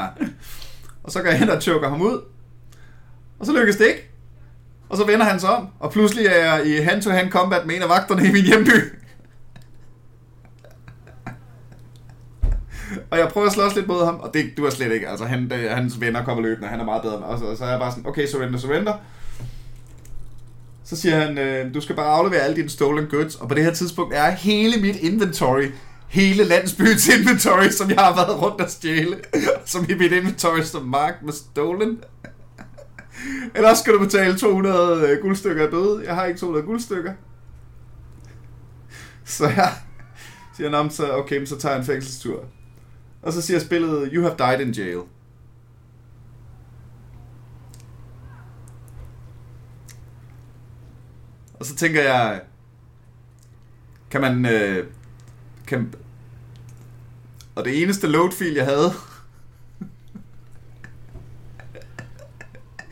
og 1.04 1.12
så 1.12 1.22
går 1.22 1.30
jeg 1.30 1.40
hen 1.40 1.50
og 1.50 1.62
choker 1.62 1.90
ham 1.90 2.02
ud. 2.02 2.22
Og 3.40 3.46
så 3.46 3.54
lykkes 3.54 3.76
det 3.76 3.88
ikke. 3.88 4.10
Og 4.90 4.98
så 4.98 5.06
vender 5.06 5.26
han 5.26 5.40
sig 5.40 5.50
om, 5.50 5.68
og 5.80 5.92
pludselig 5.92 6.26
er 6.26 6.56
jeg 6.56 6.68
i 6.68 6.82
hand-to-hand 6.82 7.32
combat 7.32 7.66
med 7.66 7.76
en 7.76 7.82
af 7.82 7.90
vagterne 7.90 8.28
i 8.28 8.32
min 8.32 8.46
hjemby. 8.46 8.72
og 13.12 13.18
jeg 13.18 13.30
prøver 13.30 13.48
at 13.48 13.54
slås 13.54 13.76
lidt 13.76 13.88
mod 13.88 14.06
ham, 14.06 14.16
og 14.16 14.34
det 14.34 14.58
du 14.58 14.66
er 14.66 14.70
slet 14.70 14.92
ikke. 14.92 15.10
Altså, 15.10 15.26
han, 15.26 15.52
hans 15.70 16.02
venner 16.02 16.24
kommer 16.24 16.44
løbende, 16.44 16.68
han 16.68 16.80
er 16.80 16.86
meget 16.86 17.02
bedre. 17.02 17.18
Og 17.18 17.40
så, 17.40 17.56
så 17.56 17.66
er 17.66 17.70
jeg 17.70 17.80
bare 17.80 17.92
sådan, 17.92 18.08
okay, 18.08 18.28
surrender, 18.28 18.60
surrender. 18.60 18.94
Så 20.84 20.96
siger 20.96 21.20
han, 21.20 21.38
øh, 21.38 21.74
du 21.74 21.82
skal 21.82 21.96
bare 21.96 22.08
aflevere 22.08 22.42
alle 22.42 22.56
dine 22.56 22.70
stolen 22.70 23.06
goods, 23.06 23.36
og 23.36 23.48
på 23.48 23.56
det 23.56 23.64
her 23.64 23.74
tidspunkt 23.74 24.14
er 24.14 24.30
hele 24.30 24.82
mit 24.82 24.96
inventory 24.96 25.72
hele 26.08 26.44
landsbyens 26.44 27.08
inventory, 27.18 27.70
som 27.70 27.90
jeg 27.90 28.00
har 28.00 28.16
været 28.16 28.42
rundt 28.42 28.62
og 28.62 28.70
stjæle, 28.70 29.18
som 29.66 29.86
i 29.90 29.94
mit 29.94 30.12
inventory 30.12 30.62
som 30.62 30.84
marked 30.86 31.26
med 31.26 31.34
stolen. 31.34 32.00
Ellers 33.56 33.78
skal 33.78 33.94
du 33.94 34.00
betale 34.00 34.38
200 34.38 35.10
øh, 35.10 35.22
guldstykker 35.22 35.64
af 35.64 35.70
bøde. 35.70 36.04
Jeg 36.06 36.16
har 36.16 36.26
ikke 36.26 36.40
200 36.40 36.66
guldstykker. 36.66 37.14
Så 39.26 39.48
jeg 39.48 39.74
siger 40.56 40.82
han, 40.82 40.90
så 40.92 41.14
okay, 41.14 41.46
så 41.46 41.58
tager 41.58 41.74
jeg 41.74 41.80
en 41.80 41.86
fængselstur. 41.86 42.46
Og 43.22 43.34
så 43.34 43.42
siger 43.42 43.60
spillet, 43.60 44.10
you 44.14 44.24
have 44.24 44.36
died 44.38 44.68
in 44.68 44.72
jail. 44.72 45.02
Og 51.54 51.66
så 51.66 51.76
tænker 51.76 52.02
jeg, 52.02 52.42
kan 54.10 54.22
man, 54.22 54.46
øh, 54.46 54.88
kan, 55.68 55.94
og 57.56 57.66
det 57.66 57.84
eneste 57.84 58.08
loadfil, 58.08 58.54
jeg 58.54 58.66
havde, 58.66 58.92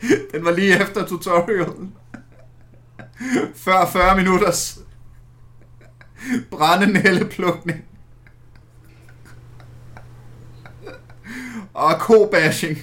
den 0.32 0.44
var 0.44 0.50
lige 0.50 0.82
efter 0.82 1.06
tutorialen. 1.06 1.94
Før 3.54 3.86
40 3.92 4.16
minutters 4.16 4.78
brændenældeplukning. 6.50 7.84
Og 11.74 12.00
ko-bashing. 12.00 12.78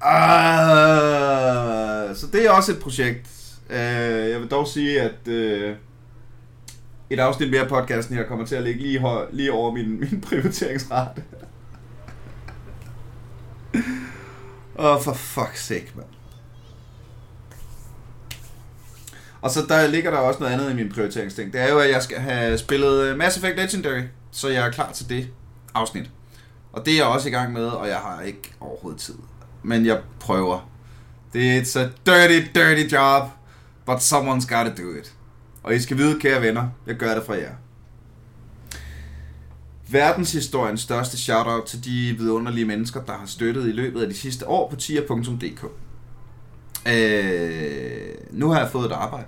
Ah, 0.00 1.36
så 2.16 2.26
det 2.32 2.46
er 2.46 2.50
også 2.50 2.72
et 2.72 2.78
projekt. 2.80 3.28
Uh, 3.70 3.74
jeg 4.30 4.40
vil 4.40 4.50
dog 4.50 4.66
sige, 4.66 5.00
at 5.00 5.18
uh, 5.26 5.76
et 7.10 7.18
afsnit 7.18 7.50
mere 7.50 7.60
af 7.60 7.68
podcasten 7.68 8.16
her 8.16 8.24
kommer 8.24 8.46
til 8.46 8.56
at 8.56 8.62
ligge 8.62 8.82
lige, 8.82 9.02
lige 9.32 9.52
over 9.52 9.72
min, 9.72 10.00
min 10.00 10.20
prioriteringsrate. 10.20 11.22
Åh, 14.78 14.96
oh, 14.96 15.02
for 15.02 15.12
fuck's 15.12 15.58
sake, 15.58 15.92
mand. 15.94 16.06
Og 19.40 19.50
så 19.50 19.66
der 19.68 19.86
ligger 19.86 20.10
der 20.10 20.18
også 20.18 20.40
noget 20.40 20.52
andet 20.52 20.70
i 20.70 20.74
min 20.74 20.92
prioriteringsting. 20.92 21.52
Det 21.52 21.60
er 21.60 21.68
jo, 21.68 21.78
at 21.78 21.90
jeg 21.90 22.02
skal 22.02 22.18
have 22.18 22.58
spillet 22.58 23.02
øh, 23.02 23.16
Mass 23.16 23.36
Effect 23.36 23.56
Legendary, 23.56 24.02
så 24.30 24.48
jeg 24.48 24.66
er 24.66 24.70
klar 24.70 24.92
til 24.92 25.08
det 25.08 25.28
afsnit. 25.74 26.10
Og 26.72 26.86
det 26.86 26.92
er 26.92 26.96
jeg 26.96 27.06
også 27.06 27.28
i 27.28 27.30
gang 27.30 27.52
med, 27.52 27.66
og 27.66 27.88
jeg 27.88 27.96
har 27.96 28.22
ikke 28.22 28.54
overhovedet 28.60 29.00
tid. 29.00 29.14
Men 29.62 29.86
jeg 29.86 30.00
prøver. 30.20 30.70
Det 31.32 31.50
er 31.50 31.60
et 31.60 31.68
så 31.68 31.90
dirty, 32.06 32.46
dirty 32.54 32.94
job, 32.94 33.22
but 33.86 33.96
someone's 33.96 34.56
gotta 34.56 34.82
do 34.82 34.90
it. 35.00 35.12
Og 35.62 35.74
I 35.74 35.80
skal 35.80 35.96
vide, 35.96 36.20
kære 36.20 36.42
venner, 36.42 36.68
jeg 36.86 36.96
gør 36.96 37.14
det 37.14 37.22
for 37.26 37.34
jer. 37.34 37.52
Verdenshistoriens 39.90 40.80
største 40.80 41.18
shoutout 41.18 41.64
til 41.64 41.84
de 41.84 42.14
vidunderlige 42.18 42.64
mennesker, 42.64 43.04
der 43.04 43.12
har 43.12 43.26
støttet 43.26 43.68
i 43.68 43.72
løbet 43.72 44.02
af 44.02 44.08
de 44.08 44.14
sidste 44.14 44.48
år 44.48 44.70
på 44.70 44.76
tier.dk. 44.76 45.64
Øh, 46.88 48.14
nu 48.30 48.48
har 48.48 48.60
jeg 48.60 48.70
fået 48.70 48.86
et 48.86 48.92
arbejde. 48.92 49.26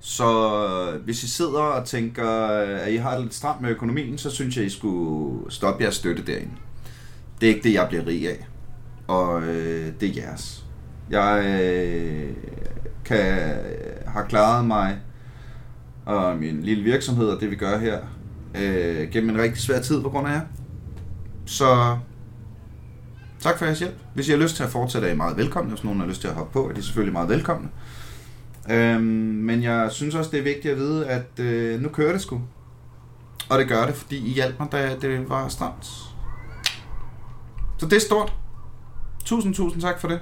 Så 0.00 1.00
hvis 1.04 1.22
I 1.22 1.28
sidder 1.28 1.60
og 1.60 1.86
tænker, 1.86 2.30
at 2.56 2.92
I 2.92 2.96
har 2.96 3.14
det 3.14 3.22
lidt 3.22 3.34
stramt 3.34 3.60
med 3.60 3.70
økonomien, 3.70 4.18
så 4.18 4.30
synes 4.30 4.56
jeg, 4.56 4.64
I 4.64 4.70
skulle 4.70 5.50
stoppe 5.50 5.82
jeres 5.82 5.94
støtte 5.94 6.22
derinde. 6.22 6.52
Det 7.40 7.50
er 7.50 7.54
ikke 7.54 7.68
det, 7.68 7.74
jeg 7.74 7.88
bliver 7.88 8.06
rig 8.06 8.28
af. 8.28 8.46
Og 9.06 9.42
øh, 9.42 9.92
det 10.00 10.08
er 10.08 10.22
jeres. 10.22 10.64
Jeg 11.10 11.44
øh, 11.62 12.32
kan, 13.04 13.56
har 14.06 14.24
klaret 14.28 14.64
mig 14.64 14.98
og 16.06 16.36
min 16.36 16.62
lille 16.62 16.84
virksomhed 16.84 17.28
og 17.28 17.40
det, 17.40 17.50
vi 17.50 17.56
gør 17.56 17.78
her, 17.78 17.98
øh, 18.54 19.10
gennem 19.10 19.30
en 19.30 19.42
rigtig 19.42 19.62
svær 19.62 19.80
tid 19.80 20.02
på 20.02 20.08
grund 20.08 20.28
af 20.28 20.32
jer. 20.32 20.40
Så 21.46 21.96
tak 23.40 23.58
for 23.58 23.64
jeres 23.64 23.78
hjælp. 23.78 23.94
Hvis 24.14 24.28
I 24.28 24.30
har 24.30 24.38
lyst 24.38 24.56
til 24.56 24.62
at 24.62 24.70
fortsætte, 24.70 25.08
er 25.08 25.12
I 25.12 25.16
meget 25.16 25.36
velkomne. 25.36 25.70
Hvis 25.70 25.84
nogen 25.84 26.00
har 26.00 26.06
lyst 26.06 26.20
til 26.20 26.28
at 26.28 26.34
hoppe 26.34 26.52
på, 26.52 26.68
er 26.68 26.72
de 26.72 26.82
selvfølgelig 26.82 27.12
meget 27.12 27.28
velkomne. 27.28 27.68
Øhm, 28.70 29.02
men 29.02 29.62
jeg 29.62 29.88
synes 29.90 30.14
også, 30.14 30.30
det 30.30 30.38
er 30.38 30.42
vigtigt 30.42 30.72
at 30.72 30.78
vide, 30.78 31.06
at 31.06 31.40
øh, 31.40 31.80
nu 31.80 31.88
kører 31.88 32.12
det 32.12 32.20
sgu. 32.20 32.40
Og 33.48 33.58
det 33.58 33.68
gør 33.68 33.86
det, 33.86 33.94
fordi 33.94 34.16
I 34.16 34.32
hjalp 34.32 34.58
mig, 34.58 34.68
da 34.72 34.96
det 35.00 35.28
var 35.28 35.48
stramt. 35.48 35.84
Så 37.78 37.86
det 37.86 37.92
er 37.92 38.00
stort. 38.00 38.32
Tusind, 39.24 39.54
tusind 39.54 39.82
tak 39.82 40.00
for 40.00 40.08
det. 40.08 40.20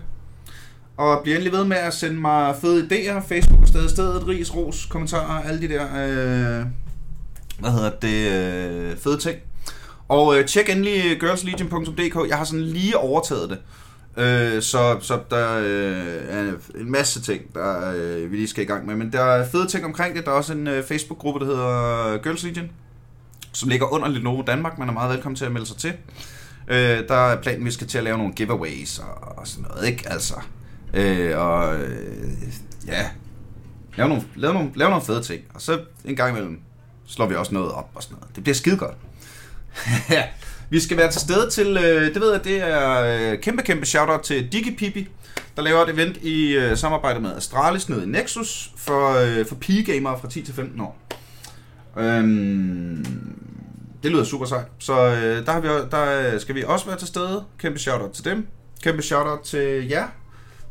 Og 0.96 1.20
bliv 1.22 1.34
endelig 1.34 1.52
ved 1.52 1.64
med 1.64 1.76
at 1.76 1.94
sende 1.94 2.20
mig 2.20 2.56
fede 2.56 2.86
idéer. 2.86 3.28
Facebook 3.28 3.62
er 3.62 3.88
stedet, 3.88 4.28
ris, 4.28 4.54
ros, 4.54 4.86
kommentarer, 4.86 5.42
alle 5.42 5.60
de 5.60 5.68
der, 5.68 5.84
øh, 6.60 6.66
hvad 7.58 7.70
hedder 7.70 7.90
det, 7.90 8.32
øh, 8.32 8.96
fede 8.96 9.18
ting. 9.18 9.38
Og 10.08 10.38
øh, 10.38 10.46
tjek 10.46 10.68
endelig 10.68 11.20
girlslegion.dk. 11.20 12.28
Jeg 12.28 12.38
har 12.38 12.44
sådan 12.44 12.64
lige 12.64 12.98
overtaget 12.98 13.50
det. 13.50 13.58
Øh, 14.16 14.62
så, 14.62 14.96
så 15.00 15.20
der 15.30 15.58
øh, 15.58 16.22
er 16.28 16.52
en 16.80 16.90
masse 16.90 17.22
ting, 17.22 17.54
der 17.54 17.92
øh, 17.96 18.30
vi 18.30 18.36
lige 18.36 18.48
skal 18.48 18.64
i 18.64 18.66
gang 18.66 18.86
med. 18.86 18.94
Men 18.94 19.12
der 19.12 19.20
er 19.20 19.48
fede 19.48 19.66
ting 19.66 19.84
omkring 19.84 20.16
det. 20.16 20.24
Der 20.24 20.30
er 20.30 20.36
også 20.36 20.52
en 20.52 20.66
øh, 20.66 20.84
Facebook-gruppe, 20.84 21.40
der 21.40 21.46
hedder 21.46 22.18
Girls 22.22 22.42
Legion, 22.42 22.70
som 23.52 23.68
ligger 23.68 23.92
under 23.92 24.08
Lenovo 24.08 24.42
Danmark. 24.42 24.78
Man 24.78 24.88
er 24.88 24.92
meget 24.92 25.14
velkommen 25.14 25.36
til 25.36 25.44
at 25.44 25.52
melde 25.52 25.66
sig 25.66 25.76
til. 25.76 25.92
Øh, 26.68 27.08
der 27.08 27.14
er 27.14 27.42
planen, 27.42 27.64
vi 27.64 27.70
skal 27.70 27.86
til 27.86 27.98
at 27.98 28.04
lave 28.04 28.18
nogle 28.18 28.32
giveaways 28.32 28.98
og, 28.98 29.38
og 29.38 29.48
sådan 29.48 29.66
noget, 29.68 29.88
ikke? 29.88 30.08
Altså, 30.08 30.34
øh, 30.94 31.38
og 31.38 31.80
øh, 31.80 32.32
ja, 32.86 33.10
lave 33.96 34.08
nogle, 34.08 34.24
lave, 34.36 34.54
nogle, 34.54 34.70
lave 34.74 34.90
nogle 34.90 35.04
fede 35.04 35.22
ting. 35.22 35.42
Og 35.54 35.62
så 35.62 35.80
en 36.04 36.16
gang 36.16 36.30
imellem 36.30 36.60
slår 37.06 37.26
vi 37.26 37.34
også 37.34 37.54
noget 37.54 37.72
op 37.72 37.90
og 37.94 38.02
sådan 38.02 38.16
noget. 38.20 38.36
Det 38.36 38.44
bliver 38.44 38.54
skide 38.54 38.76
godt. 38.76 38.96
vi 40.70 40.80
skal 40.80 40.96
være 40.96 41.10
til 41.10 41.20
stede 41.20 41.50
til, 41.50 41.76
øh, 41.76 42.14
det 42.14 42.20
ved 42.20 42.32
jeg, 42.32 42.44
det 42.44 42.62
er 42.62 43.02
øh, 43.32 43.38
kæmpe, 43.38 43.62
kæmpe 43.62 43.86
shoutout 43.86 44.20
til 44.20 44.52
DigiPipi, 44.52 45.08
der 45.56 45.62
laver 45.62 45.82
et 45.82 45.90
event 45.90 46.16
i 46.16 46.56
øh, 46.56 46.76
samarbejde 46.76 47.20
med 47.20 47.36
Astralis 47.36 47.88
nede 47.88 48.02
i 48.02 48.06
Nexus 48.06 48.70
for, 48.76 49.10
øh, 49.10 49.46
for 49.46 49.54
pigegamere 49.54 50.18
fra 50.20 50.28
10 50.28 50.42
til 50.42 50.54
15 50.54 50.80
år. 50.80 50.98
Øhm, 51.96 53.06
det 54.02 54.10
lyder 54.10 54.24
super 54.24 54.46
sejt. 54.46 54.66
Så 54.78 55.06
øh, 55.06 55.46
der, 55.46 55.52
har 55.52 55.60
vi, 55.60 55.68
der 55.68 56.34
øh, 56.34 56.40
skal 56.40 56.54
vi 56.54 56.64
også 56.66 56.86
være 56.86 56.98
til 56.98 57.08
stede. 57.08 57.44
Kæmpe 57.58 57.78
shoutout 57.78 58.12
til 58.12 58.24
dem. 58.24 58.46
Kæmpe 58.82 59.02
shoutout 59.02 59.40
til 59.40 59.88
jer. 59.88 60.08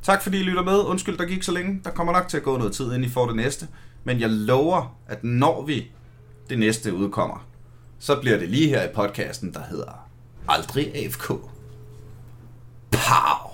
Tak 0.03 0.23
fordi 0.23 0.39
I 0.39 0.43
lytter 0.43 0.63
med. 0.63 0.79
Undskyld, 0.79 1.17
der 1.17 1.25
gik 1.25 1.43
så 1.43 1.51
længe. 1.51 1.81
Der 1.83 1.89
kommer 1.89 2.13
nok 2.13 2.27
til 2.27 2.37
at 2.37 2.43
gå 2.43 2.57
noget 2.57 2.73
tid, 2.73 2.85
inden 2.85 3.03
I 3.03 3.09
får 3.09 3.25
det 3.25 3.35
næste. 3.35 3.67
Men 4.03 4.19
jeg 4.19 4.29
lover, 4.29 4.97
at 5.07 5.23
når 5.23 5.65
vi 5.65 5.91
det 6.51 6.59
næste 6.59 6.93
udkommer, 6.93 7.45
så 7.99 8.19
bliver 8.21 8.37
det 8.37 8.49
lige 8.49 8.69
her 8.69 8.83
i 8.89 8.93
podcasten, 8.93 9.53
der 9.53 9.63
hedder 9.69 10.09
Aldrig 10.47 10.95
AFK. 10.95 11.27
Pow! 12.91 13.50